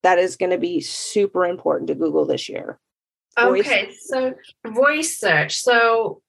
That 0.04 0.18
is 0.20 0.36
going 0.36 0.50
to 0.52 0.58
be 0.58 0.80
super 0.80 1.44
important 1.44 1.88
to 1.88 1.94
Google 1.96 2.24
this 2.24 2.48
year. 2.48 2.78
Voice- 3.38 3.66
Okay, 3.66 3.92
so 3.92 4.34
voice 4.66 5.18
search. 5.18 5.56
So 5.56 6.21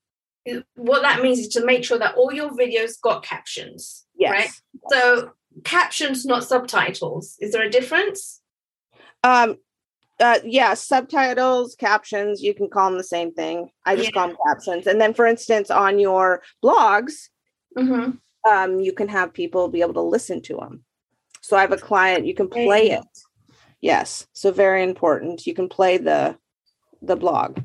what 0.76 1.02
that 1.02 1.22
means 1.22 1.40
is 1.40 1.48
to 1.50 1.66
make 1.66 1.84
sure 1.84 1.98
that 2.00 2.16
all 2.16 2.34
your 2.34 2.52
videos 2.52 3.00
got 3.02 3.24
captions. 3.24 4.06
Yes. 4.18 4.32
Right. 4.32 4.50
So 4.92 5.32
captions, 5.64 6.26
not 6.26 6.44
subtitles. 6.44 7.38
Is 7.40 7.52
there 7.54 7.64
a 7.64 7.70
difference? 7.70 8.42
Um 9.24 9.58
uh 10.20 10.40
yeah, 10.44 10.74
subtitles, 10.74 11.76
captions, 11.76 12.42
you 12.42 12.54
can 12.54 12.70
call 12.70 12.90
them 12.90 12.98
the 12.98 13.04
same 13.04 13.34
thing. 13.34 13.70
I 13.86 13.96
just 13.96 14.14
call 14.14 14.28
them 14.28 14.38
captions. 14.48 14.86
And 14.88 15.00
then 15.00 15.14
for 15.14 15.26
instance 15.26 15.72
on 15.72 16.00
your 16.00 16.42
blogs, 16.64 17.30
Mm-hmm. 17.78 18.12
um 18.52 18.80
you 18.80 18.94
can 18.94 19.08
have 19.08 19.34
people 19.34 19.68
be 19.68 19.82
able 19.82 19.96
to 19.96 20.02
listen 20.02 20.42
to 20.44 20.56
them. 20.58 20.84
So 21.42 21.58
I 21.58 21.62
have 21.62 21.72
a 21.72 21.78
client, 21.78 22.26
you 22.26 22.36
can 22.36 22.48
play 22.48 22.92
it. 22.92 23.06
Yes. 23.82 24.28
So 24.34 24.52
very 24.52 24.84
important. 24.84 25.48
You 25.48 25.54
can 25.54 25.68
play 25.70 25.98
the 25.98 26.38
the 27.02 27.16
blog. 27.16 27.60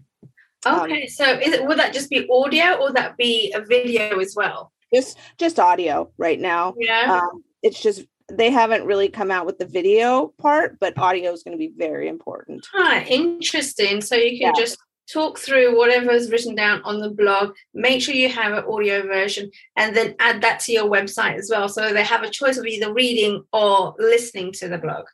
Um, 0.67 0.81
Okay, 0.81 1.07
so 1.07 1.25
is 1.39 1.53
it 1.53 1.65
would 1.67 1.79
that 1.79 1.93
just 1.93 2.11
be 2.11 2.29
audio 2.31 2.75
or 2.75 2.87
would 2.87 2.97
that 2.97 3.17
be 3.17 3.53
a 3.55 3.61
video 3.61 4.19
as 4.19 4.35
well? 4.37 4.73
Just 4.93 5.19
just 5.39 5.59
audio 5.59 6.11
right 6.19 6.41
now. 6.41 6.75
Yeah. 6.79 7.21
Um 7.23 7.45
it's 7.63 7.81
just 7.81 8.05
they 8.31 8.51
haven't 8.51 8.85
really 8.85 9.09
come 9.09 9.31
out 9.31 9.47
with 9.47 9.59
the 9.59 9.65
video 9.67 10.35
part, 10.39 10.79
but 10.79 10.99
audio 10.99 11.33
is 11.33 11.43
going 11.43 11.57
to 11.57 11.59
be 11.59 11.73
very 11.75 12.09
important. 12.09 12.67
Ah, 12.75 13.03
interesting. 13.05 14.03
So 14.03 14.17
you 14.17 14.31
can 14.39 14.49
Yeah. 14.49 14.53
just 14.55 14.77
talk 15.11 15.39
through 15.39 15.75
whatever 15.79 16.11
is 16.11 16.31
written 16.31 16.55
down 16.55 16.83
on 16.85 17.01
the 17.01 17.09
blog, 17.09 17.55
make 17.73 18.03
sure 18.03 18.15
you 18.15 18.29
have 18.29 18.53
an 18.53 18.65
audio 18.69 19.01
version, 19.07 19.51
and 19.77 19.97
then 19.97 20.15
add 20.19 20.43
that 20.43 20.61
to 20.61 20.73
your 20.73 20.85
website 20.85 21.39
as 21.39 21.49
well. 21.51 21.71
So 21.71 21.95
they 21.95 22.03
have 22.05 22.23
a 22.23 22.29
choice 22.29 22.59
of 22.59 22.67
either 22.67 22.93
reading 22.93 23.43
or 23.51 23.95
listening 23.99 24.53
to 24.61 24.69
the 24.69 24.77
blog. 24.77 25.07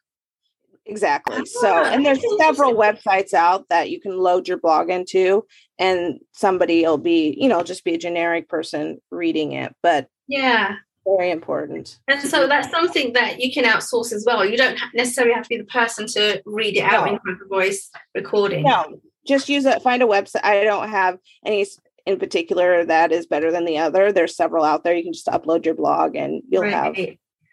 Exactly. 0.86 1.46
So, 1.46 1.84
and 1.84 2.04
there's 2.04 2.22
several 2.38 2.74
websites 2.74 3.32
out 3.32 3.68
that 3.70 3.90
you 3.90 4.00
can 4.00 4.18
load 4.18 4.46
your 4.46 4.58
blog 4.58 4.90
into, 4.90 5.46
and 5.78 6.20
somebody 6.32 6.82
will 6.82 6.98
be, 6.98 7.36
you 7.40 7.48
know, 7.48 7.62
just 7.62 7.84
be 7.84 7.94
a 7.94 7.98
generic 7.98 8.48
person 8.48 9.00
reading 9.10 9.52
it, 9.52 9.74
but 9.82 10.08
Yeah. 10.28 10.76
very 11.06 11.30
important. 11.30 11.98
And 12.08 12.20
so 12.20 12.46
that's 12.46 12.70
something 12.70 13.12
that 13.14 13.40
you 13.40 13.52
can 13.52 13.64
outsource 13.64 14.12
as 14.12 14.24
well. 14.26 14.44
You 14.44 14.56
don't 14.56 14.78
necessarily 14.94 15.34
have 15.34 15.44
to 15.44 15.48
be 15.48 15.58
the 15.58 15.64
person 15.64 16.06
to 16.08 16.42
read 16.46 16.76
it 16.76 16.82
out 16.82 17.08
in 17.08 17.18
front 17.18 17.40
of 17.42 17.48
voice 17.48 17.90
recording. 18.14 18.64
No, 18.64 19.00
just 19.26 19.48
use 19.48 19.64
it, 19.64 19.82
find 19.82 20.02
a 20.02 20.06
website. 20.06 20.44
I 20.44 20.64
don't 20.64 20.88
have 20.88 21.18
any 21.44 21.66
in 22.06 22.18
particular 22.18 22.84
that 22.84 23.12
is 23.12 23.26
better 23.26 23.50
than 23.50 23.64
the 23.64 23.78
other. 23.78 24.12
There's 24.12 24.36
several 24.36 24.64
out 24.64 24.84
there. 24.84 24.94
You 24.94 25.02
can 25.02 25.14
just 25.14 25.26
upload 25.26 25.64
your 25.64 25.74
blog 25.74 26.16
and 26.16 26.42
you'll 26.50 26.64
have 26.64 26.94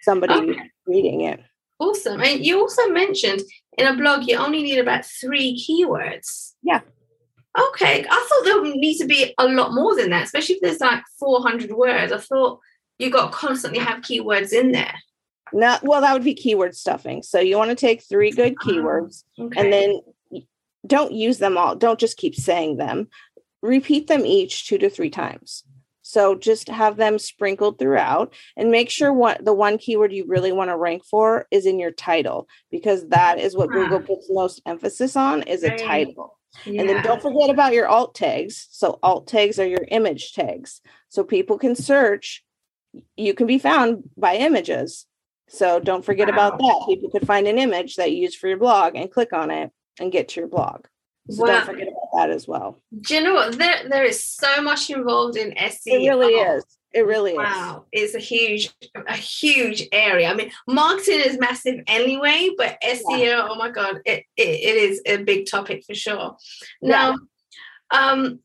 somebody 0.01 0.33
Okay. 0.33 0.71
reading 0.85 1.21
it. 1.21 1.39
Awesome. 1.81 2.21
And 2.21 2.45
you 2.45 2.59
also 2.59 2.87
mentioned 2.89 3.41
in 3.75 3.87
a 3.87 3.95
blog 3.97 4.27
you 4.27 4.37
only 4.37 4.61
need 4.61 4.77
about 4.77 5.03
three 5.03 5.57
keywords. 5.57 6.53
Yeah. 6.61 6.81
Okay. 7.59 8.05
I 8.07 8.27
thought 8.29 8.45
there 8.45 8.61
would 8.61 8.75
need 8.75 8.99
to 8.99 9.05
be 9.07 9.33
a 9.39 9.47
lot 9.47 9.73
more 9.73 9.95
than 9.95 10.11
that, 10.11 10.23
especially 10.25 10.55
if 10.55 10.61
there's 10.61 10.79
like 10.79 11.01
400 11.19 11.71
words. 11.71 12.11
I 12.11 12.19
thought 12.19 12.59
you 12.99 13.09
got 13.09 13.31
to 13.31 13.35
constantly 13.37 13.79
have 13.79 14.03
keywords 14.03 14.53
in 14.53 14.71
there. 14.71 14.93
Not 15.53 15.83
well, 15.83 16.01
that 16.01 16.13
would 16.13 16.23
be 16.23 16.35
keyword 16.35 16.75
stuffing. 16.75 17.23
So 17.23 17.39
you 17.39 17.57
want 17.57 17.71
to 17.71 17.75
take 17.75 18.03
three 18.03 18.29
good 18.29 18.55
Ah, 18.61 18.63
keywords 18.63 19.23
Okay. 19.39 19.59
and 19.59 19.73
then 19.73 19.99
don't 20.85 21.11
use 21.11 21.39
them 21.39 21.57
all. 21.57 21.75
Don't 21.75 21.99
just 21.99 22.15
keep 22.15 22.35
saying 22.35 22.77
them. 22.77 23.07
Repeat 23.63 24.07
them 24.07 24.23
each 24.25 24.67
two 24.67 24.77
to 24.77 24.89
three 24.89 25.09
times. 25.09 25.63
So 26.11 26.35
just 26.35 26.67
have 26.67 26.97
them 26.97 27.17
sprinkled 27.17 27.79
throughout 27.79 28.33
and 28.57 28.69
make 28.69 28.89
sure 28.89 29.13
what 29.13 29.45
the 29.45 29.53
one 29.53 29.77
keyword 29.77 30.11
you 30.11 30.25
really 30.27 30.51
want 30.51 30.69
to 30.69 30.75
rank 30.75 31.05
for 31.05 31.47
is 31.51 31.65
in 31.65 31.79
your 31.79 31.91
title 31.91 32.49
because 32.69 33.07
that 33.09 33.39
is 33.39 33.55
what 33.55 33.71
Google 33.71 34.01
Ah. 34.03 34.07
puts 34.07 34.27
most 34.29 34.61
emphasis 34.65 35.15
on 35.15 35.43
is 35.43 35.63
a 35.63 35.77
title. 35.77 36.37
yeah. 36.65 36.81
And 36.81 36.89
then 36.89 37.01
don't 37.01 37.21
forget 37.21 37.49
about 37.49 37.71
your 37.71 37.87
alt 37.87 38.13
tags. 38.13 38.67
So 38.71 38.99
alt 39.01 39.25
tags 39.27 39.57
are 39.57 39.65
your 39.65 39.85
image 39.89 40.33
tags. 40.33 40.81
So 41.07 41.23
people 41.23 41.57
can 41.57 41.75
search. 41.75 42.43
You 43.15 43.33
can 43.33 43.47
be 43.47 43.57
found 43.57 44.03
by 44.17 44.35
images. 44.35 45.05
So 45.47 45.79
don't 45.79 46.03
forget 46.03 46.27
about 46.27 46.57
that. 46.59 46.85
People 46.89 47.09
could 47.09 47.25
find 47.25 47.47
an 47.47 47.57
image 47.57 47.95
that 47.95 48.11
you 48.11 48.17
use 48.17 48.35
for 48.35 48.49
your 48.49 48.57
blog 48.57 48.97
and 48.97 49.09
click 49.09 49.31
on 49.31 49.49
it 49.49 49.71
and 49.97 50.11
get 50.11 50.27
to 50.29 50.41
your 50.41 50.49
blog. 50.49 50.87
So 51.29 51.43
Wow. 51.43 51.47
don't 51.53 51.65
forget 51.65 51.87
about 51.87 52.00
that 52.13 52.29
as 52.29 52.47
well. 52.47 52.81
Do 53.01 53.15
you 53.15 53.23
know 53.23 53.33
what? 53.33 53.57
There, 53.57 53.89
there 53.89 54.05
is 54.05 54.23
so 54.23 54.61
much 54.61 54.89
involved 54.89 55.37
in 55.37 55.51
SEO. 55.51 55.79
It 55.85 56.09
really 56.09 56.33
is. 56.33 56.65
It 56.93 57.05
really 57.05 57.31
is. 57.31 57.37
Wow, 57.37 57.85
it's 57.91 58.15
a 58.15 58.19
huge, 58.19 58.69
a 59.07 59.15
huge 59.15 59.87
area. 59.93 60.29
I 60.29 60.33
mean, 60.33 60.51
marketing 60.67 61.21
is 61.25 61.39
massive 61.39 61.79
anyway, 61.87 62.49
but 62.57 62.77
SEO, 62.83 63.47
oh 63.49 63.55
my 63.55 63.69
god, 63.69 63.99
it, 64.05 64.25
it, 64.35 64.47
it 64.47 64.75
is 64.75 65.01
a 65.05 65.17
big 65.23 65.49
topic 65.49 65.85
for 65.85 65.95
sure. 65.95 66.35
Now, 66.81 67.15
um, 67.91 68.39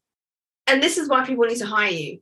and 0.69 0.83
this 0.83 0.97
is 0.97 1.09
why 1.09 1.25
people 1.25 1.45
need 1.45 1.59
to 1.59 1.67
hire 1.67 1.91
you, 1.91 2.21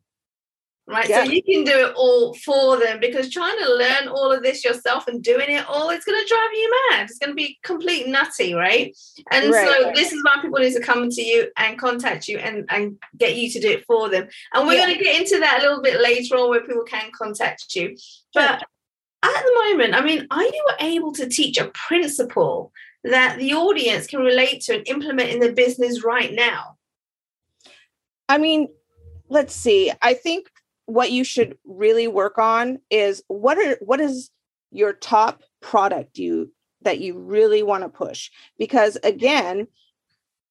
right? 0.87 1.09
Yeah. 1.09 1.25
So 1.25 1.31
you 1.31 1.42
can 1.42 1.64
do 1.64 1.87
it 1.87 1.94
all 1.97 2.35
for 2.35 2.79
them 2.79 3.01
because 3.01 3.31
trying 3.31 3.59
to 3.59 3.75
learn 3.75 4.09
all 4.09 4.31
of 4.31 4.42
this 4.42 4.64
yourself 4.64 5.07
and 5.09 5.23
doing 5.23 5.49
it 5.49 5.66
all, 5.68 5.90
it's 5.90 6.05
going 6.05 6.20
to 6.20 6.29
drive 6.29 6.51
you 6.53 6.73
mad. 6.90 7.05
It's 7.05 7.18
going 7.18 7.31
to 7.31 7.35
be 7.35 7.59
complete 7.62 8.07
nutty, 8.07 8.55
right? 8.55 8.94
And 9.31 9.53
so 9.53 9.92
this 9.94 10.12
is 10.12 10.23
why 10.23 10.42
people 10.42 10.59
need 10.59 10.75
to 10.75 10.81
come 10.81 11.09
to 11.09 11.23
you 11.23 11.49
and 11.57 11.79
contact 11.79 12.29
you 12.29 12.38
and, 12.38 12.66
and 12.68 12.99
get 13.16 13.37
you 13.37 13.51
to 13.51 13.61
do 13.61 13.70
it 13.70 13.87
for 13.87 14.09
them. 14.11 14.29
And 14.53 14.66
we're 14.66 14.75
Yeah. 14.75 14.87
going 14.87 14.99
to 14.99 15.05
get 15.05 15.20
into 15.20 15.40
that 15.40 15.61
a 15.61 15.62
little 15.62 15.83
bit 15.83 16.01
later 16.01 16.37
on 16.37 16.51
where 16.51 16.61
people 16.61 16.85
can 16.85 17.11
contact 17.16 17.75
you. 17.75 17.97
But 18.35 18.62
at 19.23 19.42
the 19.42 19.64
moment, 19.66 19.94
I 19.94 20.03
mean, 20.03 20.27
are 20.31 20.44
you 20.44 20.66
able 20.81 21.12
to 21.12 21.29
teach 21.29 21.57
a 21.57 21.68
principle 21.68 22.73
that 23.05 23.38
the 23.38 23.55
audience 23.55 24.07
can 24.07 24.20
relate 24.20 24.61
to 24.62 24.77
and 24.77 24.88
implement 24.88 25.31
in 25.31 25.40
their 25.40 25.53
business 25.53 26.05
right 26.05 26.33
now? 26.33 26.77
I 28.29 28.38
mean, 28.38 28.68
let's 29.29 29.55
see. 29.55 29.92
I 30.03 30.14
think 30.14 30.51
what 30.87 31.11
you 31.11 31.25
should 31.25 31.57
really 31.64 32.09
work 32.09 32.38
on 32.38 32.79
is 32.90 33.23
what 33.29 33.59
are 33.59 33.77
what 33.81 34.01
is 34.01 34.31
your 34.70 34.92
top 34.92 35.42
product 35.61 36.18
you 36.18 36.53
that 36.83 37.01
you 37.01 37.18
really 37.18 37.62
want 37.62 37.83
to 37.83 37.88
push? 37.88 38.31
Because 38.59 38.97
again 39.03 39.66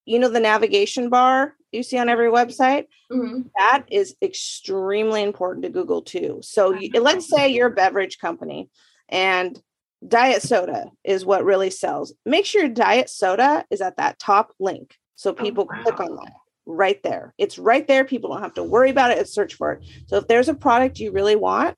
you 0.06 0.20
know 0.20 0.30
the 0.30 0.40
navigation 0.40 1.10
bar 1.10 1.56
you 1.72 1.84
see 1.84 1.98
on 1.98 2.10
every 2.10 2.30
website? 2.30 2.88
Mhm. 3.12 3.50
that 3.58 3.86
is 3.90 4.16
extremely 4.22 5.24
important 5.24 5.64
to 5.64 5.70
google 5.70 6.02
too. 6.02 6.40
So 6.42 6.74
you, 6.74 6.90
let's 7.00 7.30
say 7.30 7.50
you're 7.50 7.68
a 7.68 7.72
beverage 7.72 8.20
company 8.20 8.70
and 9.10 9.62
diet 10.08 10.42
soda 10.42 10.92
is 11.04 11.26
what 11.26 11.46
really 11.46 11.70
sells. 11.70 12.14
Make 12.26 12.46
sure 12.46 12.68
diet 12.68 13.10
soda 13.10 13.66
is 13.70 13.82
at 13.82 13.98
that 13.98 14.20
top 14.20 14.54
link 14.60 14.98
so 15.16 15.34
people 15.34 15.66
click 15.66 16.00
wow. 16.00 16.08
on 16.08 16.16
that 16.16 16.34
right 16.66 17.02
there. 17.04 17.34
It's 17.38 17.60
right 17.60 17.88
there. 17.88 18.06
People 18.06 18.32
don't 18.32 18.42
have 18.42 18.54
to 18.56 18.64
worry 18.64 18.90
about 18.90 19.12
it 19.12 19.18
and 19.18 19.28
search 19.28 19.56
for 19.56 19.74
it. 19.74 19.86
So 20.08 20.18
if 20.18 20.28
there's 20.28 20.50
a 20.50 20.54
product 20.54 21.00
you 21.00 21.12
really 21.12 21.36
want 21.36 21.76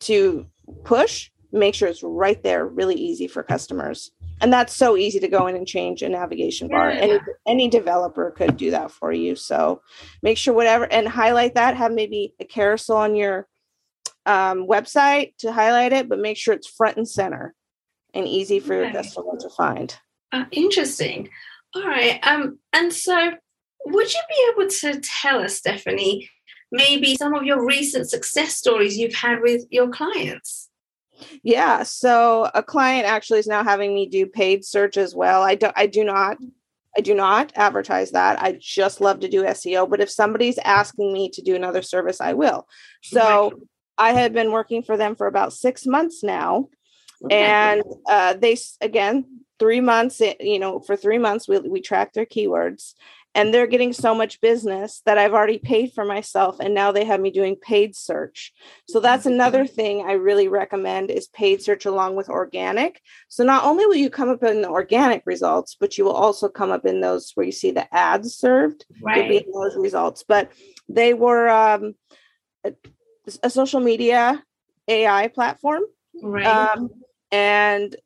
to 0.00 0.46
push 0.84 1.30
make 1.54 1.74
sure 1.74 1.88
it's 1.88 2.02
right 2.02 2.42
there 2.42 2.66
really 2.66 2.96
easy 2.96 3.28
for 3.28 3.42
customers. 3.42 4.10
And 4.40 4.52
that's 4.52 4.74
so 4.74 4.96
easy 4.96 5.20
to 5.20 5.28
go 5.28 5.46
in 5.46 5.54
and 5.54 5.66
change 5.66 6.02
a 6.02 6.08
navigation 6.08 6.68
bar. 6.68 6.90
Yeah. 6.90 7.00
any 7.00 7.18
any 7.46 7.68
developer 7.68 8.32
could 8.32 8.56
do 8.56 8.72
that 8.72 8.90
for 8.90 9.12
you. 9.12 9.36
So 9.36 9.80
make 10.22 10.36
sure 10.36 10.52
whatever 10.52 10.92
and 10.92 11.08
highlight 11.08 11.54
that. 11.54 11.76
Have 11.76 11.92
maybe 11.92 12.34
a 12.40 12.44
carousel 12.44 12.96
on 12.96 13.14
your 13.14 13.46
um, 14.26 14.66
website 14.66 15.36
to 15.38 15.52
highlight 15.52 15.92
it 15.92 16.08
but 16.08 16.18
make 16.18 16.36
sure 16.36 16.54
it's 16.54 16.66
front 16.66 16.96
and 16.96 17.08
center 17.08 17.54
and 18.14 18.26
easy 18.26 18.58
for 18.58 18.74
your 18.74 18.90
customer 18.90 19.38
to 19.38 19.48
find. 19.50 19.96
Uh, 20.32 20.44
interesting. 20.50 21.28
All 21.74 21.86
right. 21.86 22.18
Um, 22.26 22.58
and 22.72 22.92
so 22.92 23.32
would 23.84 24.12
you 24.12 24.20
be 24.28 24.52
able 24.52 24.70
to 24.70 25.00
tell 25.00 25.40
us, 25.40 25.56
Stephanie, 25.56 26.30
maybe 26.72 27.16
some 27.16 27.34
of 27.34 27.44
your 27.44 27.64
recent 27.64 28.08
success 28.08 28.56
stories 28.56 28.96
you've 28.96 29.14
had 29.14 29.40
with 29.40 29.64
your 29.70 29.88
clients? 29.88 30.70
Yeah. 31.42 31.82
So 31.84 32.50
a 32.54 32.62
client 32.62 33.06
actually 33.06 33.38
is 33.38 33.46
now 33.46 33.62
having 33.62 33.94
me 33.94 34.08
do 34.08 34.26
paid 34.26 34.64
search 34.64 34.96
as 34.96 35.14
well. 35.14 35.42
I 35.42 35.54
do 35.54 35.70
I 35.76 35.86
do 35.86 36.04
not 36.04 36.38
I 36.96 37.00
do 37.00 37.14
not 37.14 37.52
advertise 37.56 38.12
that. 38.12 38.40
I 38.40 38.58
just 38.60 39.00
love 39.00 39.20
to 39.20 39.28
do 39.28 39.42
SEO. 39.42 39.88
But 39.88 40.00
if 40.00 40.10
somebody's 40.10 40.58
asking 40.58 41.12
me 41.12 41.28
to 41.30 41.42
do 41.42 41.54
another 41.54 41.82
service, 41.82 42.20
I 42.20 42.34
will. 42.34 42.66
So 43.02 43.62
I 43.98 44.12
had 44.12 44.32
been 44.32 44.52
working 44.52 44.82
for 44.82 44.96
them 44.96 45.14
for 45.14 45.26
about 45.26 45.52
six 45.52 45.86
months 45.86 46.22
now. 46.22 46.68
Okay. 47.24 47.36
And 47.36 47.82
uh, 48.08 48.34
they 48.34 48.56
again, 48.80 49.40
three 49.58 49.80
months, 49.80 50.20
you 50.40 50.58
know, 50.58 50.80
for 50.80 50.96
three 50.96 51.18
months 51.18 51.48
we 51.48 51.58
we 51.60 51.80
track 51.80 52.12
their 52.12 52.26
keywords. 52.26 52.94
And 53.34 53.52
they're 53.52 53.66
getting 53.66 53.92
so 53.92 54.14
much 54.14 54.40
business 54.40 55.02
that 55.06 55.18
I've 55.18 55.32
already 55.32 55.58
paid 55.58 55.92
for 55.92 56.04
myself 56.04 56.56
and 56.60 56.72
now 56.74 56.92
they 56.92 57.04
have 57.04 57.20
me 57.20 57.30
doing 57.30 57.56
paid 57.56 57.96
search. 57.96 58.52
So 58.88 59.00
that's 59.00 59.26
another 59.26 59.66
thing 59.66 60.04
I 60.06 60.12
really 60.12 60.48
recommend 60.48 61.10
is 61.10 61.26
paid 61.28 61.62
search 61.62 61.84
along 61.84 62.16
with 62.16 62.28
organic. 62.28 63.00
So 63.28 63.44
not 63.44 63.64
only 63.64 63.86
will 63.86 63.96
you 63.96 64.10
come 64.10 64.28
up 64.28 64.42
in 64.42 64.62
the 64.62 64.68
organic 64.68 65.22
results, 65.26 65.76
but 65.78 65.98
you 65.98 66.04
will 66.04 66.12
also 66.12 66.48
come 66.48 66.70
up 66.70 66.86
in 66.86 67.00
those 67.00 67.32
where 67.34 67.46
you 67.46 67.52
see 67.52 67.72
the 67.72 67.92
ads 67.94 68.34
served. 68.34 68.86
Right. 69.02 69.44
Those 69.52 69.76
results. 69.76 70.24
But 70.26 70.52
they 70.88 71.14
were 71.14 71.48
um, 71.48 71.94
a, 72.64 72.72
a 73.42 73.50
social 73.50 73.80
media 73.80 74.42
AI 74.88 75.28
platform 75.28 75.82
Right. 76.22 76.46
um, 76.46 76.90
and 77.32 77.96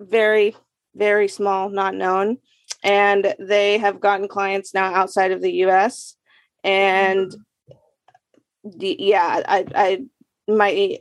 very 0.00 0.54
very 0.94 1.28
small 1.28 1.70
not 1.70 1.94
known 1.94 2.38
and 2.82 3.34
they 3.38 3.78
have 3.78 4.00
gotten 4.00 4.28
clients 4.28 4.74
now 4.74 4.94
outside 4.94 5.32
of 5.32 5.40
the 5.42 5.50
us 5.50 6.16
and 6.64 7.30
mm-hmm. 7.30 8.78
the, 8.78 8.96
yeah 8.98 9.42
i 9.46 9.64
i 9.74 10.02
my 10.52 10.98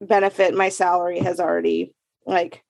benefit 0.00 0.54
my 0.54 0.68
salary 0.68 1.18
has 1.18 1.40
already 1.40 1.92
like 2.26 2.62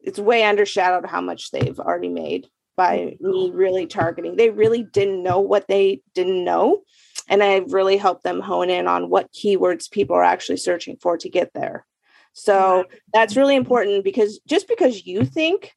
it's 0.00 0.18
way 0.18 0.42
undershadowed 0.42 1.06
how 1.06 1.20
much 1.20 1.50
they've 1.50 1.78
already 1.78 2.08
made 2.08 2.48
by 2.76 2.98
mm-hmm. 2.98 3.30
me 3.30 3.50
really 3.52 3.86
targeting. 3.86 4.36
They 4.36 4.50
really 4.50 4.84
didn't 4.84 5.22
know 5.22 5.40
what 5.40 5.66
they 5.68 6.00
didn't 6.14 6.44
know 6.44 6.82
and 7.28 7.42
i've 7.42 7.74
really 7.74 7.98
helped 7.98 8.22
them 8.22 8.40
hone 8.40 8.70
in 8.70 8.86
on 8.86 9.10
what 9.10 9.32
keywords 9.32 9.90
people 9.90 10.16
are 10.16 10.24
actually 10.24 10.56
searching 10.56 10.96
for 11.00 11.18
to 11.18 11.28
get 11.28 11.52
there. 11.52 11.84
So 12.32 12.84
that's 13.12 13.36
really 13.36 13.56
important 13.56 14.04
because 14.04 14.38
just 14.46 14.68
because 14.68 15.04
you 15.04 15.24
think 15.24 15.72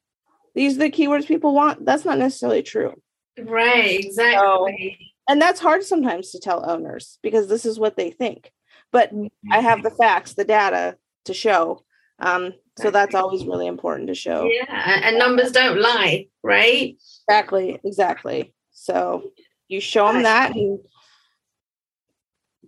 these 0.54 0.76
are 0.76 0.80
the 0.80 0.92
keywords 0.92 1.28
people 1.28 1.54
want, 1.54 1.86
that's 1.86 2.06
not 2.06 2.18
necessarily 2.18 2.64
true. 2.64 2.94
right. 3.40 4.00
Exactly. 4.04 5.14
And 5.28 5.42
that's 5.42 5.60
hard 5.60 5.84
sometimes 5.84 6.32
to 6.32 6.40
tell 6.40 6.70
owners 6.70 7.18
because 7.22 7.48
this 7.48 7.66
is 7.66 7.80
what 7.80 7.96
they 7.96 8.12
think. 8.12 8.52
But 8.92 9.12
I 9.52 9.60
have 9.60 9.84
the 9.84 9.92
facts, 9.92 10.34
the 10.34 10.44
data 10.44 10.98
to 11.26 11.34
show. 11.34 11.84
Um, 12.20 12.54
so 12.78 12.92
that's 12.92 13.16
always 13.16 13.46
really 13.46 13.68
important 13.68 14.08
to 14.08 14.16
show. 14.16 14.46
Yeah. 14.46 14.94
And 14.94 15.04
and 15.06 15.20
numbers 15.20 15.52
don't 15.52 15.80
lie. 15.80 16.28
Right. 16.44 16.98
Exactly, 17.28 17.80
exactly. 17.84 18.54
So 18.72 19.32
you 19.68 19.80
show 19.80 20.12
them 20.12 20.24
that 20.24 20.56
and 20.56 20.80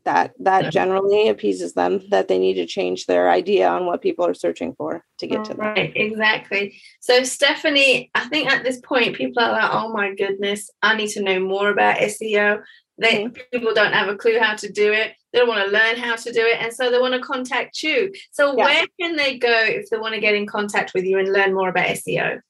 that 0.05 0.33
that 0.39 0.71
generally 0.71 1.29
appeases 1.29 1.73
them 1.73 2.01
that 2.09 2.27
they 2.27 2.37
need 2.37 2.55
to 2.55 2.65
change 2.65 3.05
their 3.05 3.29
idea 3.29 3.67
on 3.67 3.85
what 3.85 4.01
people 4.01 4.25
are 4.25 4.33
searching 4.33 4.73
for 4.75 5.03
to 5.19 5.27
get 5.27 5.45
to 5.45 5.53
them. 5.53 5.59
Right, 5.59 5.91
exactly. 5.95 6.79
So, 6.99 7.23
Stephanie, 7.23 8.11
I 8.13 8.27
think 8.27 8.51
at 8.51 8.63
this 8.63 8.79
point, 8.81 9.15
people 9.15 9.41
are 9.41 9.51
like, 9.51 9.69
oh 9.71 9.91
my 9.91 10.13
goodness, 10.13 10.69
I 10.81 10.95
need 10.95 11.09
to 11.09 11.23
know 11.23 11.39
more 11.39 11.69
about 11.69 11.97
SEO. 11.97 12.63
They 12.97 13.23
mm-hmm. 13.23 13.35
people 13.51 13.73
don't 13.73 13.93
have 13.93 14.09
a 14.09 14.15
clue 14.15 14.39
how 14.39 14.55
to 14.55 14.71
do 14.71 14.93
it. 14.93 15.13
They 15.31 15.39
don't 15.39 15.47
want 15.47 15.65
to 15.65 15.71
learn 15.71 15.95
how 15.97 16.15
to 16.15 16.31
do 16.31 16.45
it. 16.45 16.61
And 16.61 16.71
so 16.71 16.91
they 16.91 16.99
want 16.99 17.15
to 17.15 17.19
contact 17.19 17.81
you. 17.81 18.13
So, 18.31 18.55
Yeah. 18.57 18.65
where 18.65 18.85
can 18.99 19.15
they 19.15 19.37
go 19.37 19.59
if 19.63 19.89
they 19.89 19.97
want 19.97 20.13
to 20.13 20.21
get 20.21 20.35
in 20.35 20.45
contact 20.45 20.93
with 20.93 21.05
you 21.05 21.17
and 21.17 21.31
learn 21.31 21.53
more 21.53 21.69
about 21.69 21.87
SEO? 21.87 22.41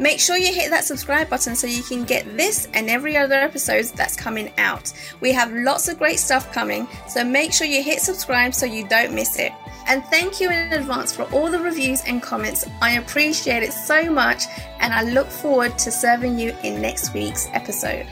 Make 0.00 0.18
sure 0.18 0.36
you 0.36 0.52
hit 0.52 0.70
that 0.70 0.84
subscribe 0.84 1.30
button 1.30 1.54
so 1.54 1.68
you 1.68 1.84
can 1.84 2.02
get 2.02 2.36
this 2.36 2.66
and 2.74 2.90
every 2.90 3.16
other 3.16 3.36
episodes 3.36 3.92
that's 3.92 4.16
coming 4.16 4.52
out. 4.58 4.92
We 5.20 5.30
have 5.32 5.52
lots 5.52 5.86
of 5.86 5.98
great 5.98 6.18
stuff 6.18 6.52
coming, 6.52 6.88
so 7.06 7.22
make 7.22 7.52
sure 7.52 7.68
you 7.68 7.80
hit 7.80 8.00
subscribe 8.00 8.54
so 8.54 8.66
you 8.66 8.88
don't 8.88 9.14
miss 9.14 9.38
it. 9.38 9.52
And 9.86 10.02
thank 10.06 10.40
you 10.40 10.50
in 10.50 10.72
advance 10.72 11.14
for 11.14 11.30
all 11.32 11.48
the 11.48 11.60
reviews 11.60 12.02
and 12.06 12.20
comments. 12.20 12.64
I 12.82 12.94
appreciate 12.94 13.62
it 13.62 13.72
so 13.72 14.10
much, 14.10 14.42
and 14.80 14.92
I 14.92 15.02
look 15.02 15.28
forward 15.28 15.78
to 15.78 15.92
serving 15.92 16.40
you 16.40 16.56
in 16.64 16.82
next 16.82 17.14
week's 17.14 17.46
episode. 17.52 18.08